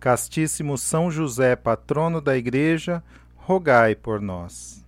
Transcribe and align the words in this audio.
Castíssimo 0.00 0.78
São 0.78 1.10
José, 1.10 1.56
patrono 1.56 2.20
da 2.20 2.36
Igreja, 2.36 3.02
rogai 3.34 3.96
por 3.96 4.20
nós. 4.20 4.86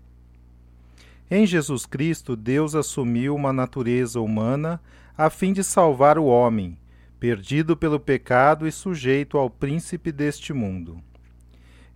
Em 1.29 1.45
Jesus 1.47 1.85
Cristo, 1.85 2.37
Deus 2.37 2.75
assumiu 2.75 3.35
uma 3.35 3.53
natureza 3.53 4.21
humana 4.21 4.81
a 5.19 5.29
fim 5.29 5.53
de 5.53 5.65
salvar 5.65 6.17
o 6.17 6.27
homem, 6.27 6.79
perdido 7.19 7.77
pelo 7.77 7.99
pecado 7.99 8.67
e 8.67 8.73
sujeito 8.73 9.37
ao 9.37 9.51
príncipe 9.51 10.13
deste 10.13 10.53
mundo. 10.53 10.99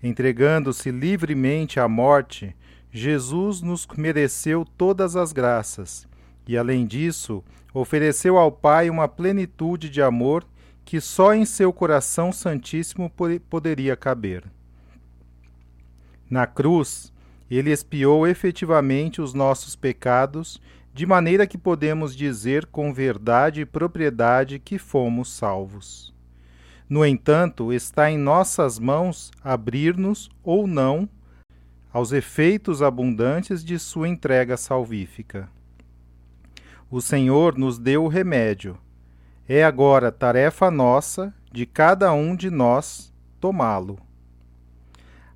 Entregando-se 0.02 0.90
livremente 0.90 1.78
à 1.78 1.88
morte, 1.88 2.54
Jesus 2.90 3.60
nos 3.60 3.86
mereceu 3.96 4.64
todas 4.76 5.16
as 5.16 5.32
graças 5.32 6.06
e, 6.46 6.58
além 6.58 6.86
disso, 6.86 7.42
ofereceu 7.72 8.36
ao 8.36 8.52
Pai 8.52 8.90
uma 8.90 9.08
plenitude 9.08 9.88
de 9.88 10.02
amor 10.02 10.44
que 10.84 11.00
só 11.00 11.34
em 11.34 11.44
seu 11.44 11.72
coração 11.72 12.32
santíssimo 12.32 13.10
poderia 13.48 13.96
caber. 13.96 14.44
Na 16.28 16.46
cruz, 16.46 17.12
ele 17.50 17.70
expiou 17.70 18.26
efetivamente 18.26 19.20
os 19.20 19.34
nossos 19.34 19.76
pecados, 19.76 20.60
de 20.92 21.06
maneira 21.06 21.46
que 21.46 21.58
podemos 21.58 22.14
dizer 22.14 22.66
com 22.66 22.92
verdade 22.92 23.62
e 23.62 23.66
propriedade 23.66 24.58
que 24.58 24.78
fomos 24.78 25.32
salvos. 25.32 26.14
No 26.88 27.04
entanto, 27.04 27.72
está 27.72 28.10
em 28.10 28.18
nossas 28.18 28.78
mãos 28.78 29.30
abrir-nos 29.42 30.30
ou 30.42 30.66
não 30.66 31.08
aos 31.92 32.12
efeitos 32.12 32.82
abundantes 32.82 33.64
de 33.64 33.78
sua 33.78 34.08
entrega 34.08 34.56
salvífica. 34.56 35.48
O 36.90 37.00
Senhor 37.00 37.56
nos 37.56 37.78
deu 37.78 38.04
o 38.04 38.08
remédio, 38.08 38.78
é 39.48 39.62
agora 39.62 40.10
tarefa 40.10 40.70
nossa, 40.70 41.34
de 41.52 41.66
cada 41.66 42.12
um 42.12 42.34
de 42.34 42.50
nós, 42.50 43.12
tomá-lo. 43.38 43.98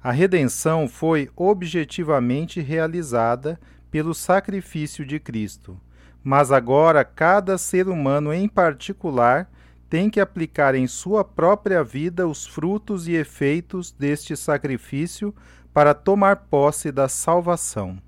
A 0.02 0.10
redenção 0.10 0.88
foi 0.88 1.30
objetivamente 1.36 2.60
realizada 2.60 3.60
pelo 3.90 4.14
sacrifício 4.14 5.04
de 5.04 5.20
Cristo, 5.20 5.78
mas 6.24 6.50
agora 6.50 7.04
cada 7.04 7.58
ser 7.58 7.88
humano 7.88 8.32
em 8.32 8.48
particular 8.48 9.50
tem 9.90 10.08
que 10.08 10.20
aplicar 10.20 10.74
em 10.74 10.86
sua 10.86 11.24
própria 11.24 11.82
vida 11.82 12.26
os 12.26 12.46
frutos 12.46 13.08
e 13.08 13.12
efeitos 13.12 13.90
deste 13.90 14.36
sacrifício 14.36 15.34
para 15.72 15.94
tomar 15.94 16.36
posse 16.50 16.90
da 16.90 17.08
salvação. 17.08 17.98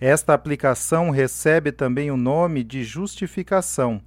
Esta 0.00 0.32
aplicação 0.32 1.10
recebe 1.10 1.72
também 1.72 2.10
o 2.10 2.16
nome 2.16 2.64
de 2.64 2.82
justificação 2.82 4.00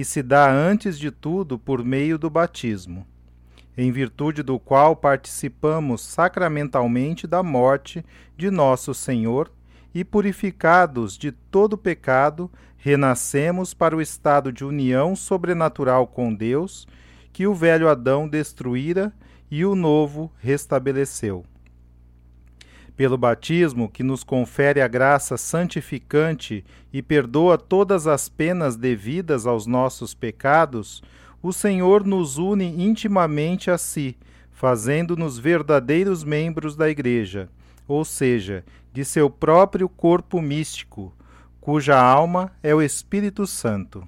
e 0.00 0.04
se 0.04 0.22
dá 0.22 0.50
antes 0.50 0.98
de 0.98 1.10
tudo 1.10 1.58
por 1.58 1.84
meio 1.84 2.16
do 2.16 2.30
batismo, 2.30 3.06
em 3.76 3.92
virtude 3.92 4.42
do 4.42 4.58
qual 4.58 4.96
participamos 4.96 6.00
sacramentalmente 6.00 7.26
da 7.26 7.42
morte 7.42 8.02
de 8.34 8.50
nosso 8.50 8.94
Senhor 8.94 9.52
e, 9.94 10.02
purificados 10.02 11.18
de 11.18 11.30
todo 11.30 11.76
pecado, 11.76 12.50
renascemos 12.78 13.74
para 13.74 13.94
o 13.94 14.00
estado 14.00 14.50
de 14.50 14.64
união 14.64 15.14
sobrenatural 15.14 16.06
com 16.06 16.34
Deus, 16.34 16.88
que 17.30 17.46
o 17.46 17.54
velho 17.54 17.86
Adão 17.86 18.26
destruíra 18.26 19.12
e 19.50 19.66
o 19.66 19.74
novo 19.74 20.32
restabeleceu 20.38 21.44
pelo 23.00 23.16
batismo, 23.16 23.88
que 23.88 24.02
nos 24.02 24.22
confere 24.22 24.82
a 24.82 24.86
graça 24.86 25.38
santificante 25.38 26.62
e 26.92 27.00
perdoa 27.00 27.56
todas 27.56 28.06
as 28.06 28.28
penas 28.28 28.76
devidas 28.76 29.46
aos 29.46 29.64
nossos 29.66 30.12
pecados, 30.12 31.02
o 31.42 31.50
Senhor 31.50 32.04
nos 32.04 32.36
une 32.36 32.66
intimamente 32.84 33.70
a 33.70 33.78
si, 33.78 34.18
fazendo-nos 34.52 35.38
verdadeiros 35.38 36.22
membros 36.22 36.76
da 36.76 36.90
Igreja, 36.90 37.48
ou 37.88 38.04
seja, 38.04 38.62
de 38.92 39.02
seu 39.02 39.30
próprio 39.30 39.88
corpo 39.88 40.42
místico, 40.42 41.10
cuja 41.58 41.98
alma 41.98 42.52
é 42.62 42.74
o 42.74 42.82
Espírito 42.82 43.46
Santo. 43.46 44.06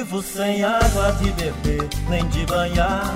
Vivo 0.00 0.22
sem 0.22 0.64
água 0.64 1.12
de 1.20 1.30
beber, 1.32 1.88
nem 2.08 2.26
de 2.28 2.46
banhar. 2.46 3.14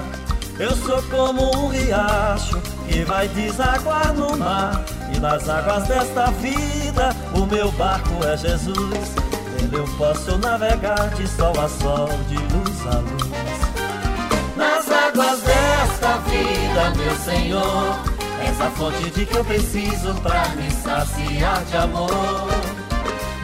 Eu 0.58 0.70
sou 0.76 1.02
como 1.04 1.56
um 1.56 1.68
riacho 1.68 2.60
que 2.86 3.02
vai 3.04 3.26
desaguar 3.28 4.12
no 4.12 4.36
mar. 4.36 4.84
E 5.14 5.18
nas 5.18 5.48
águas 5.48 5.88
desta 5.88 6.30
vida, 6.32 7.16
o 7.34 7.46
meu 7.46 7.72
barco 7.72 8.24
é 8.24 8.36
Jesus. 8.36 9.14
Nele 9.52 9.76
eu 9.76 9.88
posso 9.96 10.36
navegar 10.38 11.08
de 11.14 11.26
sol 11.26 11.54
a 11.58 11.68
sol, 11.68 12.08
de 12.28 12.36
luz 12.36 12.86
a 12.86 12.98
luz. 12.98 14.56
Nas 14.56 14.90
águas 14.90 15.40
desta 15.40 16.18
vida, 16.28 16.90
meu 16.96 17.16
Senhor, 17.16 17.98
essa 18.46 18.70
fonte 18.72 19.10
de 19.10 19.24
que 19.24 19.36
eu 19.36 19.44
preciso 19.44 20.14
pra 20.22 20.48
me 20.50 20.70
saciar 20.70 21.64
de 21.64 21.76
amor 21.76 22.73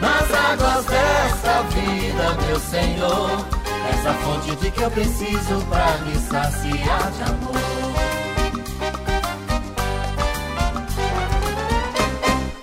nas 0.01 0.33
águas 0.33 0.85
desta 0.85 1.61
vida, 1.69 2.33
meu 2.45 2.59
Senhor. 2.59 3.45
Essa 3.93 4.13
fonte 4.13 4.55
de 4.55 4.71
que 4.71 4.81
eu 4.81 4.91
preciso 4.91 5.65
para 5.69 5.97
me 5.99 6.15
saciar 6.15 7.11
de 7.11 7.23
amor. 7.23 7.61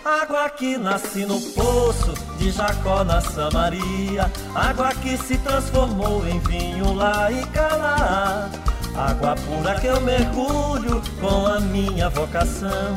Água 0.05 0.51
que 0.51 0.77
nasce 0.77 1.25
no 1.25 1.41
poço 1.53 2.13
de 2.39 2.51
Jacó 2.51 3.05
na 3.05 3.21
Samaria, 3.21 4.31
água 4.55 4.91
que 4.97 5.17
se 5.17 5.39
transformou 5.39 6.27
em 6.27 6.39
vinho 6.41 6.93
lá 6.93 7.33
em 7.33 7.45
Canaã. 7.47 8.51
Água 8.97 9.37
pura 9.37 9.79
que 9.81 9.87
eu 9.87 10.01
mergulho 10.01 11.01
com 11.21 11.47
a 11.47 11.61
minha 11.61 12.09
vocação 12.09 12.95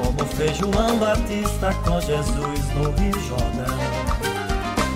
como 0.00 0.24
fez 0.26 0.56
João 0.56 0.98
Batista 0.98 1.74
com 1.84 2.00
Jesus 2.00 2.74
no 2.74 2.90
Rio 2.92 3.20
Jordão. 3.20 3.78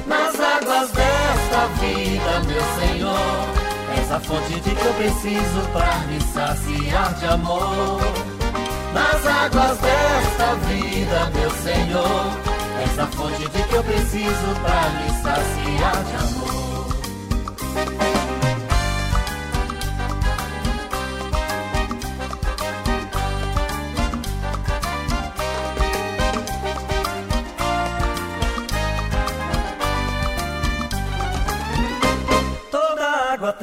Nas 0.06 0.40
águas 0.40 0.90
desta 0.92 1.66
vida, 1.80 2.40
meu 2.46 2.62
Senhor, 2.80 3.64
essa 4.00 4.20
fonte 4.20 4.60
de 4.60 4.74
que 4.74 4.84
eu 4.84 4.94
preciso 4.94 5.60
para 5.72 5.98
me 6.06 6.20
saciar 6.20 7.14
de 7.14 7.26
amor. 7.26 8.00
Nas 8.92 9.26
águas 9.26 9.78
desta 9.78 10.54
vida, 10.66 11.30
meu 11.34 11.50
Senhor, 11.50 12.38
essa 12.84 13.06
fonte 13.06 13.48
de 13.48 13.62
que 13.62 13.74
eu 13.74 13.84
preciso 13.84 14.54
para 14.62 14.90
me 14.90 15.10
saciar 15.22 16.04
de 16.04 16.14
amor. 16.16 16.54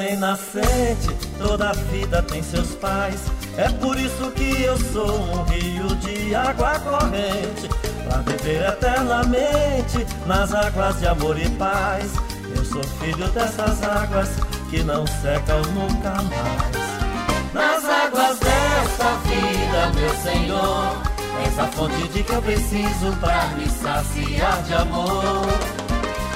Tem 0.01 0.17
nascente, 0.17 1.15
toda 1.37 1.73
vida 1.91 2.23
tem 2.23 2.41
seus 2.41 2.69
pais. 2.75 3.21
É 3.55 3.69
por 3.69 3.95
isso 3.99 4.31
que 4.31 4.63
eu 4.63 4.75
sou 4.91 5.21
um 5.21 5.43
rio 5.43 5.95
de 5.97 6.33
água 6.33 6.79
corrente. 6.79 7.69
Pra 8.07 8.17
viver 8.21 8.67
eternamente 8.67 10.05
nas 10.25 10.53
águas 10.53 10.99
de 10.99 11.07
amor 11.07 11.37
e 11.37 11.47
paz. 11.51 12.13
Eu 12.55 12.65
sou 12.65 12.83
filho 12.83 13.27
dessas 13.29 13.83
águas 13.83 14.29
que 14.71 14.81
não 14.83 15.05
secam 15.05 15.61
nunca 15.73 16.15
mais. 16.23 17.53
Nas 17.53 17.85
águas 17.85 18.39
desta 18.39 19.05
vida, 19.27 19.91
meu 19.99 20.15
Senhor, 20.15 21.01
és 21.45 21.59
a 21.59 21.67
fonte 21.67 22.07
de 22.07 22.23
que 22.23 22.33
eu 22.33 22.41
preciso 22.41 23.15
para 23.19 23.47
me 23.49 23.69
saciar 23.69 24.63
de 24.63 24.73
amor. 24.73 25.80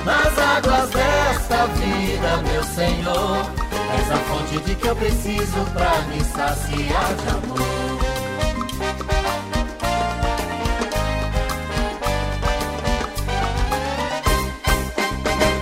Nas 0.05 0.37
águas 0.37 0.91
desta 0.91 1.65
vida, 1.65 2.37
meu 2.43 2.63
Senhor, 2.63 3.37
és 3.97 4.11
a 4.11 4.17
fonte 4.17 4.59
de 4.63 4.75
que 4.75 4.87
eu 4.87 4.95
preciso 4.95 5.65
para 5.73 5.99
me 6.03 6.23
saciar 6.23 7.15
de 7.15 7.27
amor. 7.29 7.95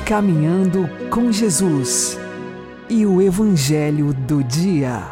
Caminhando 0.06 0.90
com 1.10 1.32
Jesus 1.32 2.20
e 2.90 3.06
o 3.06 3.22
Evangelho 3.22 4.14
do 4.14 4.44
Dia. 4.44 5.04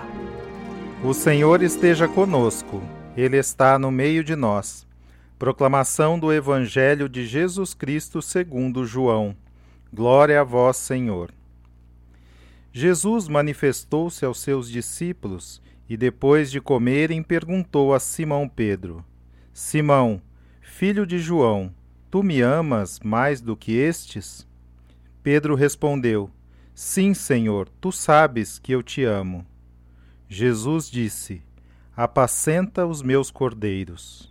O 1.06 1.14
Senhor 1.14 1.64
esteja 1.64 2.06
conosco, 2.06 2.82
Ele 3.16 3.38
está 3.38 3.80
no 3.80 3.90
meio 3.90 4.26
de 4.26 4.36
nós. 4.36 4.91
Proclamação 5.42 6.20
do 6.20 6.32
Evangelho 6.32 7.10
de 7.10 7.26
Jesus 7.26 7.74
Cristo 7.74 8.22
segundo 8.22 8.86
João. 8.86 9.36
Glória 9.92 10.40
a 10.40 10.44
vós, 10.44 10.78
Senhor. 10.78 11.34
Jesus 12.72 13.28
manifestou-se 13.28 14.24
aos 14.24 14.40
seus 14.40 14.70
discípulos 14.70 15.60
e, 15.90 15.98
depois 15.98 16.52
de 16.52 16.62
comerem, 16.62 17.24
perguntou 17.24 17.92
a 17.92 18.00
Simão 18.00 18.48
Pedro: 18.48 19.04
Simão, 19.52 20.22
filho 20.62 21.08
de 21.08 21.18
João, 21.18 21.74
tu 22.12 22.22
me 22.22 22.42
amas 22.42 23.00
mais 23.00 23.42
do 23.42 23.58
que 23.58 23.72
estes? 23.72 24.48
Pedro 25.24 25.56
respondeu: 25.56 26.30
Sim, 26.76 27.16
Senhor, 27.16 27.68
tu 27.82 27.92
sabes 27.92 28.60
que 28.60 28.72
eu 28.72 28.84
te 28.84 29.04
amo. 29.04 29.44
Jesus 30.30 30.88
disse: 30.88 31.42
Apacenta 31.98 32.86
os 32.86 33.02
meus 33.02 33.32
cordeiros. 33.32 34.31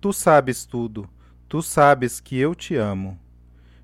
tu 0.00 0.12
sabes 0.12 0.64
tudo, 0.64 1.08
tu 1.48 1.62
sabes 1.62 2.20
que 2.20 2.38
eu 2.38 2.54
te 2.54 2.76
amo. 2.76 3.18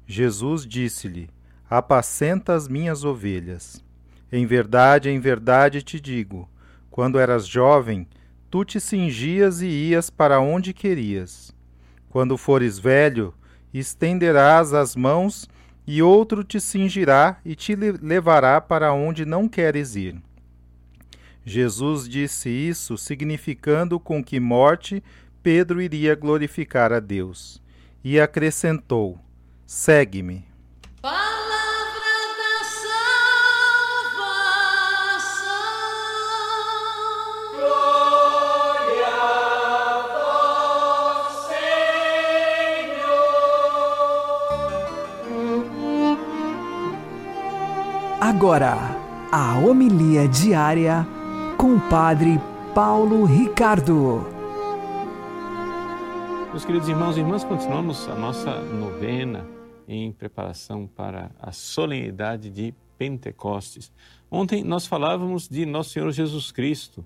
Jesus 0.06 0.66
disse-lhe: 0.66 1.30
Apacenta 1.68 2.54
as 2.54 2.68
minhas 2.68 3.04
ovelhas. 3.04 3.82
Em 4.30 4.46
verdade, 4.46 5.08
em 5.08 5.18
verdade 5.18 5.82
te 5.82 6.00
digo: 6.00 6.48
quando 6.90 7.18
eras 7.18 7.46
jovem, 7.46 8.06
tu 8.50 8.64
te 8.64 8.80
cingias 8.80 9.60
e 9.60 9.66
ias 9.66 10.10
para 10.10 10.40
onde 10.40 10.72
querias. 10.72 11.54
Quando 12.08 12.38
fores 12.38 12.78
velho, 12.78 13.34
estenderás 13.72 14.72
as 14.72 14.94
mãos 14.94 15.48
e 15.86 16.00
outro 16.00 16.44
te 16.44 16.60
cingirá 16.60 17.40
e 17.44 17.56
te 17.56 17.74
levará 17.74 18.60
para 18.60 18.92
onde 18.92 19.24
não 19.24 19.48
queres 19.48 19.96
ir. 19.96 20.22
Jesus 21.44 22.08
disse 22.08 22.48
isso, 22.48 22.96
significando 22.96 24.00
com 24.00 24.24
que 24.24 24.40
morte 24.40 25.02
Pedro 25.44 25.82
iria 25.82 26.14
glorificar 26.14 26.90
a 26.90 26.98
Deus. 26.98 27.62
E 28.02 28.18
acrescentou: 28.18 29.18
Segue-me. 29.66 30.42
Agora, 48.18 48.78
a 49.30 49.58
homilia 49.58 50.26
diária 50.26 51.06
com 51.58 51.76
o 51.76 51.80
Padre 51.90 52.40
Paulo 52.74 53.26
Ricardo. 53.26 54.33
Meus 56.54 56.64
queridos 56.64 56.88
irmãos 56.88 57.16
e 57.16 57.20
irmãs, 57.20 57.42
continuamos 57.42 58.08
a 58.08 58.14
nossa 58.14 58.60
novena 58.60 59.44
em 59.88 60.12
preparação 60.12 60.86
para 60.86 61.32
a 61.40 61.50
solenidade 61.50 62.48
de 62.48 62.72
Pentecostes. 62.96 63.92
Ontem 64.30 64.62
nós 64.62 64.86
falávamos 64.86 65.48
de 65.48 65.66
Nosso 65.66 65.90
Senhor 65.90 66.12
Jesus 66.12 66.52
Cristo, 66.52 67.04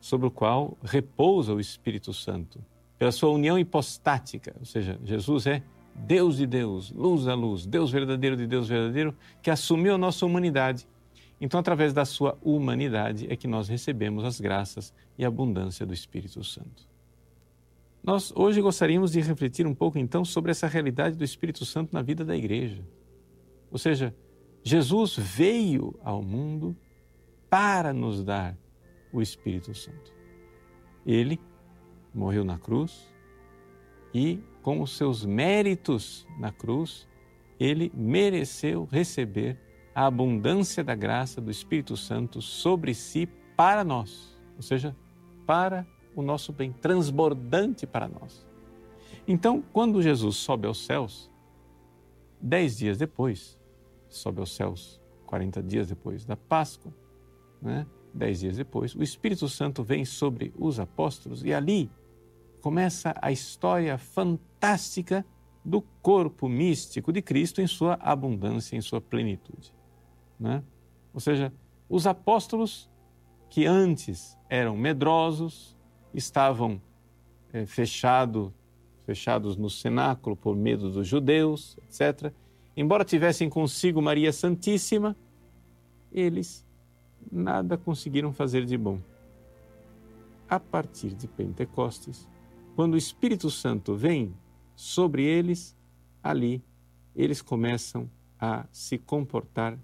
sobre 0.00 0.26
o 0.26 0.30
qual 0.30 0.74
repousa 0.82 1.52
o 1.52 1.60
Espírito 1.60 2.14
Santo, 2.14 2.64
pela 2.98 3.12
sua 3.12 3.28
união 3.28 3.58
hipostática, 3.58 4.56
ou 4.58 4.64
seja, 4.64 4.98
Jesus 5.04 5.46
é 5.46 5.62
Deus 5.94 6.38
de 6.38 6.46
Deus, 6.46 6.90
luz 6.90 7.26
da 7.26 7.34
luz, 7.34 7.66
Deus 7.66 7.90
verdadeiro 7.90 8.38
de 8.38 8.46
Deus 8.46 8.68
verdadeiro, 8.68 9.14
que 9.42 9.50
assumiu 9.50 9.96
a 9.96 9.98
nossa 9.98 10.24
humanidade. 10.24 10.88
Então, 11.38 11.60
através 11.60 11.92
da 11.92 12.06
sua 12.06 12.38
humanidade 12.42 13.26
é 13.30 13.36
que 13.36 13.46
nós 13.46 13.68
recebemos 13.68 14.24
as 14.24 14.40
graças 14.40 14.94
e 15.18 15.26
a 15.26 15.28
abundância 15.28 15.84
do 15.84 15.92
Espírito 15.92 16.42
Santo. 16.42 16.87
Nós 18.08 18.32
hoje 18.34 18.62
gostaríamos 18.62 19.12
de 19.12 19.20
refletir 19.20 19.66
um 19.66 19.74
pouco 19.74 19.98
então 19.98 20.24
sobre 20.24 20.50
essa 20.50 20.66
realidade 20.66 21.14
do 21.14 21.22
Espírito 21.22 21.66
Santo 21.66 21.92
na 21.92 22.00
vida 22.00 22.24
da 22.24 22.34
igreja. 22.34 22.82
Ou 23.70 23.76
seja, 23.76 24.16
Jesus 24.62 25.14
veio 25.14 25.94
ao 26.02 26.22
mundo 26.22 26.74
para 27.50 27.92
nos 27.92 28.24
dar 28.24 28.56
o 29.12 29.20
Espírito 29.20 29.74
Santo. 29.74 30.10
Ele 31.04 31.38
morreu 32.14 32.44
na 32.46 32.58
cruz 32.58 33.12
e 34.14 34.42
com 34.62 34.80
os 34.80 34.96
seus 34.96 35.22
méritos 35.22 36.26
na 36.38 36.50
cruz, 36.50 37.06
ele 37.60 37.92
mereceu 37.94 38.88
receber 38.90 39.60
a 39.94 40.06
abundância 40.06 40.82
da 40.82 40.94
graça 40.94 41.42
do 41.42 41.50
Espírito 41.50 41.94
Santo 41.94 42.40
sobre 42.40 42.94
si 42.94 43.28
para 43.54 43.84
nós, 43.84 44.34
ou 44.56 44.62
seja, 44.62 44.96
para 45.44 45.86
o 46.20 46.22
nosso 46.22 46.52
bem, 46.52 46.72
transbordante 46.72 47.86
para 47.86 48.08
nós. 48.08 48.46
Então, 49.26 49.62
quando 49.72 50.02
Jesus 50.02 50.36
sobe 50.36 50.66
aos 50.66 50.84
céus, 50.84 51.30
dez 52.40 52.76
dias 52.76 52.98
depois, 52.98 53.58
sobe 54.08 54.40
aos 54.40 54.54
céus, 54.54 55.00
40 55.26 55.62
dias 55.62 55.88
depois 55.88 56.24
da 56.24 56.36
Páscoa, 56.36 56.92
né? 57.60 57.86
dez 58.12 58.40
dias 58.40 58.56
depois, 58.56 58.94
o 58.94 59.02
Espírito 59.02 59.48
Santo 59.48 59.84
vem 59.84 60.04
sobre 60.04 60.52
os 60.58 60.80
apóstolos 60.80 61.44
e 61.44 61.52
ali 61.52 61.90
começa 62.60 63.14
a 63.20 63.30
história 63.30 63.96
fantástica 63.96 65.24
do 65.64 65.82
corpo 66.02 66.48
místico 66.48 67.12
de 67.12 67.20
Cristo 67.20 67.60
em 67.60 67.66
sua 67.66 67.94
abundância, 68.00 68.76
em 68.76 68.80
sua 68.80 69.00
plenitude. 69.00 69.72
Né? 70.40 70.62
Ou 71.12 71.20
seja, 71.20 71.52
os 71.88 72.06
apóstolos 72.06 72.90
que 73.50 73.66
antes 73.66 74.36
eram 74.48 74.76
medrosos, 74.76 75.77
estavam 76.14 76.80
é, 77.52 77.66
fechado, 77.66 78.52
fechados 79.04 79.56
no 79.56 79.70
cenáculo 79.70 80.36
por 80.36 80.56
medo 80.56 80.90
dos 80.90 81.06
judeus, 81.06 81.76
etc., 81.88 82.32
embora 82.76 83.04
tivessem 83.04 83.48
consigo 83.48 84.00
Maria 84.00 84.32
Santíssima, 84.32 85.16
eles 86.12 86.64
nada 87.30 87.76
conseguiram 87.76 88.32
fazer 88.32 88.64
de 88.64 88.76
bom. 88.76 88.98
A 90.48 90.58
partir 90.58 91.10
de 91.14 91.26
Pentecostes, 91.26 92.26
quando 92.74 92.94
o 92.94 92.96
Espírito 92.96 93.50
Santo 93.50 93.94
vem 93.94 94.34
sobre 94.74 95.24
eles, 95.24 95.76
ali 96.22 96.62
eles 97.14 97.42
começam 97.42 98.08
a 98.38 98.64
se 98.70 98.96
comportar. 98.96 99.76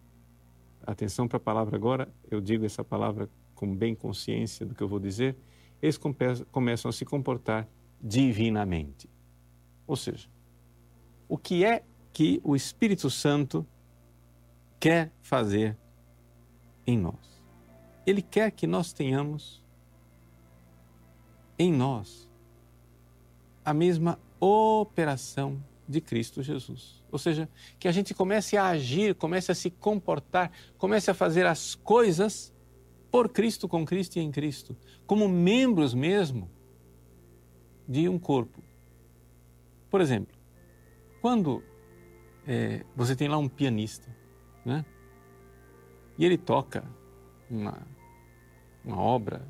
Atenção 0.86 1.26
para 1.26 1.38
a 1.38 1.40
palavra 1.40 1.76
agora, 1.76 2.08
eu 2.30 2.40
digo 2.40 2.64
essa 2.64 2.84
palavra 2.84 3.28
com 3.54 3.74
bem 3.74 3.94
consciência 3.94 4.64
do 4.64 4.74
que 4.74 4.82
eu 4.82 4.88
vou 4.88 5.00
dizer. 5.00 5.36
Eles 5.80 5.98
começam 6.50 6.88
a 6.88 6.92
se 6.92 7.04
comportar 7.04 7.68
divinamente. 8.00 9.08
Ou 9.86 9.96
seja, 9.96 10.28
o 11.28 11.36
que 11.36 11.64
é 11.64 11.84
que 12.12 12.40
o 12.42 12.54
Espírito 12.54 13.10
Santo 13.10 13.66
quer 14.80 15.12
fazer 15.22 15.76
em 16.86 16.98
nós? 16.98 17.42
Ele 18.06 18.22
quer 18.22 18.50
que 18.50 18.66
nós 18.66 18.92
tenhamos 18.92 19.62
em 21.58 21.72
nós 21.72 22.30
a 23.64 23.72
mesma 23.72 24.18
operação 24.38 25.62
de 25.88 26.00
Cristo 26.00 26.42
Jesus. 26.42 27.02
Ou 27.10 27.18
seja, 27.18 27.48
que 27.78 27.88
a 27.88 27.92
gente 27.92 28.14
comece 28.14 28.56
a 28.56 28.66
agir, 28.66 29.14
comece 29.14 29.52
a 29.52 29.54
se 29.54 29.70
comportar, 29.70 30.50
comece 30.78 31.10
a 31.10 31.14
fazer 31.14 31.46
as 31.46 31.74
coisas 31.74 32.53
por 33.14 33.28
Cristo, 33.28 33.68
com 33.68 33.84
Cristo 33.84 34.16
e 34.16 34.22
em 34.22 34.32
Cristo, 34.32 34.76
como 35.06 35.28
membros 35.28 35.94
mesmo 35.94 36.50
de 37.86 38.08
um 38.08 38.18
corpo. 38.18 38.60
Por 39.88 40.00
exemplo, 40.00 40.36
quando 41.20 41.62
é, 42.44 42.84
você 42.96 43.14
tem 43.14 43.28
lá 43.28 43.38
um 43.38 43.48
pianista, 43.48 44.12
né? 44.64 44.84
E 46.18 46.24
ele 46.24 46.36
toca 46.36 46.84
uma, 47.48 47.86
uma 48.84 49.00
obra 49.00 49.46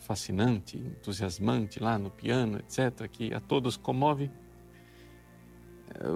fascinante, 0.00 0.76
entusiasmante 0.76 1.82
lá 1.82 1.98
no 1.98 2.10
piano, 2.10 2.58
etc., 2.58 3.08
que 3.08 3.32
a 3.32 3.40
todos 3.40 3.78
comove. 3.78 4.30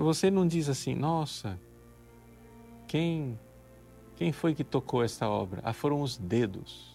Você 0.02 0.30
não 0.30 0.46
diz 0.46 0.68
assim, 0.68 0.94
nossa, 0.94 1.58
quem, 2.86 3.40
quem 4.16 4.32
foi 4.32 4.54
que 4.54 4.64
tocou 4.64 5.02
esta 5.02 5.28
obra? 5.28 5.60
Ah, 5.64 5.72
foram 5.72 6.02
os 6.02 6.16
dedos 6.16 6.92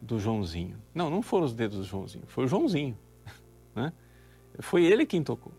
do 0.00 0.18
Joãozinho. 0.18 0.76
Não, 0.94 1.10
não 1.10 1.22
foram 1.22 1.44
os 1.44 1.52
dedos 1.52 1.78
do 1.78 1.84
Joãozinho, 1.84 2.24
foi 2.26 2.44
o 2.44 2.48
Joãozinho. 2.48 2.96
Né? 3.72 3.92
Foi 4.58 4.84
ele 4.84 5.06
quem 5.06 5.22
tocou. 5.22 5.52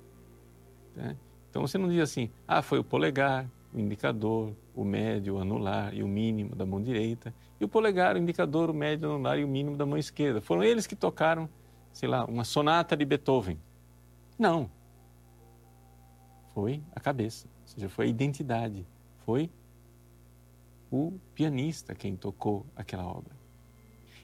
Né? 0.94 1.16
Então 1.50 1.62
você 1.62 1.78
não 1.78 1.88
diz 1.88 2.02
assim, 2.02 2.30
ah, 2.46 2.62
foi 2.62 2.78
o 2.78 2.84
polegar, 2.84 3.50
o 3.74 3.80
indicador, 3.80 4.54
o 4.76 4.84
médio, 4.84 5.36
o 5.36 5.40
anular 5.40 5.94
e 5.94 6.04
o 6.04 6.08
mínimo 6.08 6.56
da 6.56 6.66
mão 6.66 6.82
direita, 6.82 7.34
e 7.60 7.64
o 7.64 7.70
polegar, 7.70 8.16
o 8.16 8.20
indicador, 8.20 8.70
o 8.70 8.74
médio, 8.74 9.10
o 9.10 9.14
anular 9.14 9.40
e 9.40 9.44
o 9.44 9.48
mínimo 9.48 9.78
da 9.78 9.86
mão 9.86 9.98
esquerda. 9.98 10.42
Foram 10.42 10.64
eles 10.64 10.86
que 10.86 10.96
tocaram, 10.96 11.50
sei 11.94 12.10
lá, 12.10 12.26
uma 12.26 12.44
sonata 12.44 12.98
de 12.98 13.06
Beethoven. 13.06 13.58
Não. 14.38 14.70
Foi 16.54 16.84
a 16.94 17.00
cabeça, 17.00 17.48
ou 17.62 17.68
seja, 17.68 17.88
foi 17.90 18.08
a 18.08 18.10
identidade, 18.10 18.86
foi 19.20 19.50
o 20.92 21.14
pianista 21.34 21.96
quem 21.96 22.16
tocou 22.16 22.66
aquela 22.76 23.06
obra. 23.06 23.34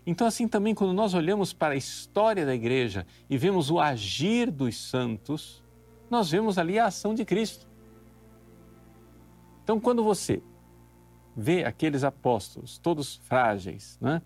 Então, 0.06 0.28
assim 0.28 0.48
também, 0.48 0.76
quando 0.76 0.94
nós 0.94 1.14
olhamos 1.14 1.52
para 1.52 1.74
a 1.74 1.78
história 1.78 2.46
da 2.46 2.54
igreja 2.54 3.06
e 3.30 3.38
vemos 3.38 3.70
o 3.70 3.80
agir 3.80 4.52
dos 4.52 4.78
santos, 4.78 5.64
nós 6.10 6.30
vemos 6.32 6.58
ali 6.58 6.78
a 6.80 6.86
ação 6.86 7.14
de 7.14 7.26
Cristo. 7.26 7.68
Então, 9.64 9.80
quando 9.80 10.04
você 10.04 10.42
vê 11.36 11.66
aqueles 11.66 12.04
apóstolos, 12.04 12.78
todos 12.78 13.18
frágeis, 13.18 13.98
né? 14.00 14.22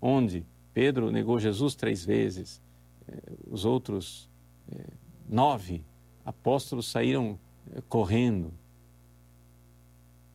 onde 0.00 0.44
Pedro 0.74 1.10
negou 1.10 1.38
Jesus 1.38 1.74
três 1.76 2.04
vezes, 2.04 2.60
eh, 3.06 3.32
os 3.48 3.64
outros 3.64 4.28
eh, 4.72 4.86
nove 5.28 5.84
apóstolos 6.24 6.90
saíram 6.90 7.38
eh, 7.72 7.80
correndo. 7.88 8.52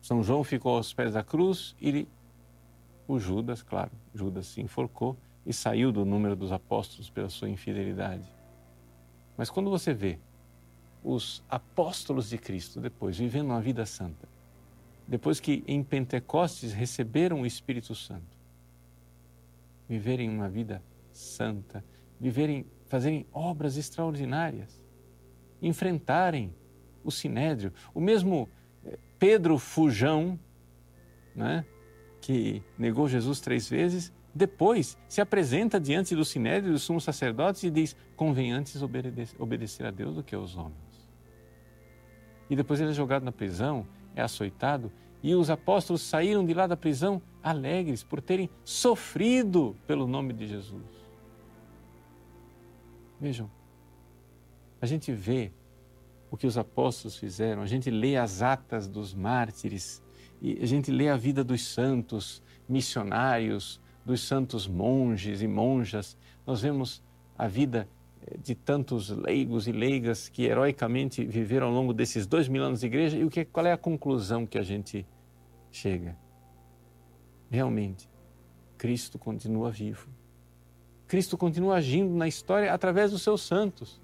São 0.08 0.22
João 0.22 0.42
ficou 0.42 0.74
aos 0.74 0.94
pés 0.94 1.12
da 1.12 1.22
cruz 1.22 1.76
e 1.78 2.08
o 3.06 3.18
Judas, 3.18 3.62
claro, 3.62 3.90
Judas 4.14 4.46
se 4.46 4.58
enforcou 4.58 5.14
e 5.44 5.52
saiu 5.52 5.92
do 5.92 6.02
número 6.02 6.34
dos 6.34 6.50
apóstolos 6.50 7.10
pela 7.10 7.28
sua 7.28 7.50
infidelidade. 7.50 8.24
Mas 9.36 9.50
quando 9.50 9.68
você 9.68 9.92
vê 9.92 10.18
os 11.04 11.44
apóstolos 11.46 12.30
de 12.30 12.38
Cristo 12.38 12.80
depois 12.80 13.18
vivendo 13.18 13.48
uma 13.50 13.60
vida 13.60 13.84
santa, 13.84 14.26
depois 15.06 15.40
que 15.40 15.62
em 15.66 15.84
Pentecostes 15.84 16.72
receberam 16.72 17.42
o 17.42 17.46
Espírito 17.46 17.94
Santo, 17.94 18.34
viverem 19.86 20.30
uma 20.30 20.48
vida 20.48 20.82
santa, 21.12 21.84
viverem, 22.18 22.64
fazerem 22.86 23.26
obras 23.30 23.76
extraordinárias, 23.76 24.82
enfrentarem 25.60 26.54
o 27.04 27.10
sinédrio. 27.10 27.74
O 27.92 28.00
mesmo 28.00 28.48
Pedro 29.18 29.58
Fujão, 29.58 30.38
né, 31.34 31.64
que 32.20 32.62
negou 32.78 33.08
Jesus 33.08 33.40
três 33.40 33.68
vezes, 33.68 34.12
depois 34.34 34.96
se 35.08 35.20
apresenta 35.20 35.80
diante 35.80 36.14
do 36.14 36.24
sinédrio 36.24 36.72
dos 36.72 36.82
sumos 36.82 37.04
sacerdotes 37.04 37.62
e 37.64 37.70
diz: 37.70 37.96
convém 38.14 38.52
antes 38.52 38.80
obedecer 39.38 39.86
a 39.86 39.90
Deus 39.90 40.14
do 40.14 40.22
que 40.22 40.34
aos 40.34 40.56
homens. 40.56 40.76
E 42.48 42.56
depois 42.56 42.80
ele 42.80 42.90
é 42.90 42.94
jogado 42.94 43.24
na 43.24 43.32
prisão 43.32 43.86
é 44.18 44.22
açoitado, 44.22 44.90
e 45.22 45.34
os 45.34 45.48
apóstolos 45.48 46.02
saíram 46.02 46.44
de 46.44 46.52
lá 46.52 46.66
da 46.66 46.76
prisão 46.76 47.22
alegres 47.42 48.02
por 48.02 48.20
terem 48.20 48.50
sofrido 48.64 49.76
pelo 49.86 50.06
nome 50.06 50.32
de 50.32 50.46
Jesus. 50.46 50.82
Vejam, 53.20 53.50
a 54.80 54.86
gente 54.86 55.12
vê 55.12 55.52
o 56.30 56.36
que 56.36 56.46
os 56.46 56.58
apóstolos 56.58 57.16
fizeram, 57.16 57.62
a 57.62 57.66
gente 57.66 57.90
lê 57.90 58.16
as 58.16 58.42
atas 58.42 58.86
dos 58.86 59.14
mártires, 59.14 60.02
e 60.40 60.62
a 60.62 60.66
gente 60.66 60.90
lê 60.90 61.08
a 61.08 61.16
vida 61.16 61.42
dos 61.42 61.66
santos 61.66 62.42
missionários, 62.68 63.80
dos 64.04 64.20
santos 64.20 64.66
monges 64.66 65.42
e 65.42 65.48
monjas, 65.48 66.16
nós 66.46 66.60
vemos 66.60 67.02
a 67.36 67.46
vida 67.46 67.88
de 68.42 68.54
tantos 68.54 69.10
leigos 69.10 69.66
e 69.66 69.72
leigas 69.72 70.28
que 70.28 70.44
heroicamente 70.44 71.24
viveram 71.24 71.68
ao 71.68 71.72
longo 71.72 71.94
desses 71.94 72.26
dois 72.26 72.48
mil 72.48 72.62
anos 72.62 72.80
de 72.80 72.86
igreja 72.86 73.16
e 73.16 73.24
o 73.24 73.30
que, 73.30 73.44
qual 73.44 73.66
é 73.66 73.72
a 73.72 73.78
conclusão 73.78 74.46
que 74.46 74.58
a 74.58 74.62
gente 74.62 75.06
chega? 75.70 76.16
Realmente, 77.50 78.08
Cristo 78.76 79.18
continua 79.18 79.70
vivo. 79.70 80.08
Cristo 81.06 81.38
continua 81.38 81.76
agindo 81.76 82.14
na 82.14 82.28
história 82.28 82.72
através 82.72 83.10
dos 83.10 83.22
seus 83.22 83.40
santos, 83.42 84.00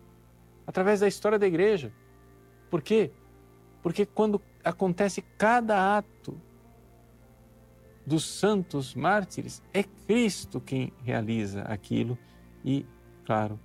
através 0.67 1.01
da 1.01 1.09
história 1.09 1.39
da 1.39 1.47
igreja. 1.47 1.93
Por 2.71 2.83
quê? 2.83 3.11
Porque 3.83 4.07
quando 4.07 4.41
acontece 4.63 5.23
cada 5.37 5.97
ato 5.97 6.41
dos 8.07 8.25
santos 8.25 8.95
mártires, 8.95 9.63
é 9.73 9.83
Cristo 9.83 10.61
quem 10.61 10.93
realiza 11.03 11.63
aquilo 11.63 12.19
e, 12.65 12.87
claro, 13.25 13.59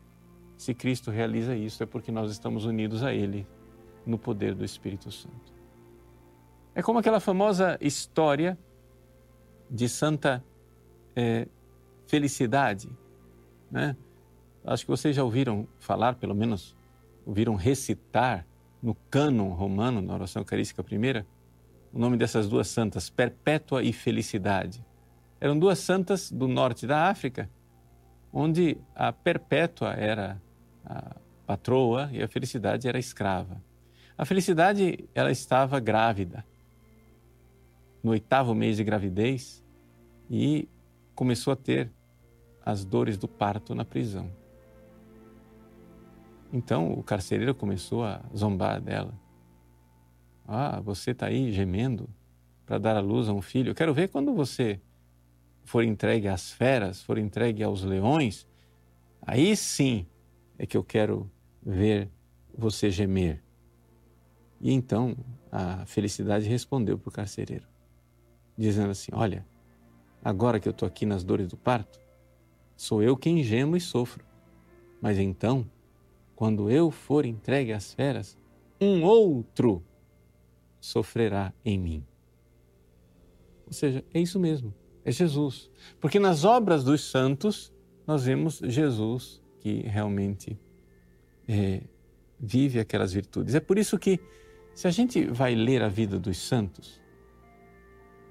se 0.58 0.74
Cristo 0.74 1.10
realiza 1.12 1.56
isso, 1.56 1.82
é 1.84 1.86
porque 1.86 2.12
nós 2.12 2.32
estamos 2.32 2.66
unidos 2.66 3.04
a 3.04 3.14
Ele 3.14 3.48
no 4.06 4.18
poder 4.18 4.54
do 4.54 4.66
Espírito 4.66 5.12
Santo. 5.12 5.54
É 6.76 6.82
como 6.82 7.00
aquela 7.00 7.20
famosa 7.20 7.78
história 7.80 8.58
de 9.70 9.88
Santa 9.88 10.44
é, 11.16 11.48
Felicidade, 12.08 12.90
né? 13.70 13.96
Acho 14.66 14.84
que 14.84 14.92
vocês 14.92 15.16
já 15.16 15.24
ouviram 15.24 15.68
falar, 15.80 16.16
pelo 16.16 16.36
menos 16.36 16.76
ouviram 17.26 17.56
recitar 17.56 18.46
no 18.82 18.96
cânon 19.10 19.50
romano, 19.50 20.02
na 20.02 20.14
oração 20.14 20.42
eucarística 20.42 20.84
primeira, 20.84 21.26
o 21.92 22.00
nome 22.00 22.18
dessas 22.18 22.48
duas 22.48 22.68
santas, 22.68 23.10
Perpétua 23.10 23.84
e 23.84 23.92
Felicidade. 23.92 24.86
Eram 25.42 25.58
duas 25.58 25.80
santas 25.80 26.32
do 26.32 26.48
norte 26.48 26.86
da 26.86 27.10
África, 27.10 27.50
onde 28.32 28.78
a 28.96 29.12
Perpétua 29.12 29.94
era 29.94 30.42
a 30.86 31.16
patroa 31.46 32.10
e 32.12 32.22
a 32.22 32.28
felicidade 32.28 32.88
era 32.88 33.00
escrava. 33.00 33.62
A 34.18 34.26
felicidade, 34.26 35.10
ela 35.16 35.32
estava 35.32 35.80
grávida, 35.80 36.46
no 38.04 38.12
oitavo 38.12 38.54
mês 38.54 38.78
de 38.78 38.84
gravidez, 38.84 39.64
e 40.30 40.70
começou 41.16 41.54
a 41.54 41.56
ter 41.56 41.92
as 42.64 42.86
dores 42.86 43.18
do 43.18 43.28
parto 43.28 43.74
na 43.74 43.84
prisão. 43.84 44.30
Então 46.52 46.94
o 46.94 47.04
carcereiro 47.04 47.54
começou 47.54 48.04
a 48.04 48.22
zombar 48.36 48.82
dela. 48.82 49.14
Ah, 50.48 50.80
você 50.80 51.12
está 51.12 51.28
aí 51.28 51.52
gemendo 51.52 52.10
para 52.66 52.78
dar 52.78 52.98
à 52.98 53.00
luz 53.00 53.30
a 53.30 53.34
um 53.34 53.42
filho. 53.42 53.70
Eu 53.72 53.76
quero 53.76 53.94
ver 53.94 54.10
quando 54.10 54.34
você 54.34 54.82
for 55.64 55.84
entregue 55.84 56.28
às 56.28 56.52
feras, 56.52 57.02
for 57.04 57.20
entregue 57.20 57.64
aos 57.64 57.84
leões, 57.84 58.48
aí 59.22 59.56
sim 59.56 60.08
é 60.58 60.66
que 60.66 60.76
eu 60.76 60.84
quero 60.84 61.30
ver 61.64 62.10
você 62.58 62.90
gemer. 62.90 63.44
E 64.60 64.74
então 64.74 65.16
a 65.52 65.86
felicidade 65.86 66.48
respondeu 66.48 66.98
para 66.98 67.10
o 67.10 67.12
carcereiro, 67.12 67.68
dizendo 68.58 68.90
assim: 68.90 69.12
Olha, 69.14 69.46
agora 70.24 70.60
que 70.60 70.68
eu 70.68 70.72
estou 70.72 70.88
aqui 70.88 71.06
nas 71.06 71.24
dores 71.24 71.48
do 71.48 71.58
parto, 71.58 72.00
sou 72.76 73.04
eu 73.04 73.16
quem 73.16 73.44
gemo 73.44 73.78
e 73.78 73.80
sofro. 73.80 74.26
Mas 75.02 75.18
então, 75.18 75.66
quando 76.40 76.72
eu 76.72 76.90
for 76.90 77.26
entregue 77.26 77.74
às 77.74 77.94
feras, 77.94 78.38
um 78.80 79.04
outro 79.04 79.84
sofrerá 80.80 81.54
em 81.66 81.78
mim. 81.78 82.06
Ou 83.68 83.74
seja, 83.74 84.06
é 84.14 84.22
isso 84.22 84.40
mesmo, 84.40 84.74
é 85.04 85.12
Jesus. 85.12 85.70
Porque 86.00 86.18
nas 86.18 86.46
obras 86.46 86.82
dos 86.82 87.12
santos 87.12 87.74
nós 88.08 88.24
vemos 88.24 88.62
Jesus 88.64 89.44
que 89.60 89.82
realmente 89.82 90.58
é, 91.46 91.82
vive 92.40 92.80
aquelas 92.80 93.12
virtudes. 93.12 93.54
É 93.54 93.60
por 93.60 93.78
isso 93.78 94.00
que, 94.00 94.18
se 94.74 94.88
a 94.88 94.92
gente 94.92 95.26
vai 95.26 95.54
ler 95.54 95.84
a 95.84 95.90
vida 95.90 96.18
dos 96.18 96.38
santos, 96.38 97.02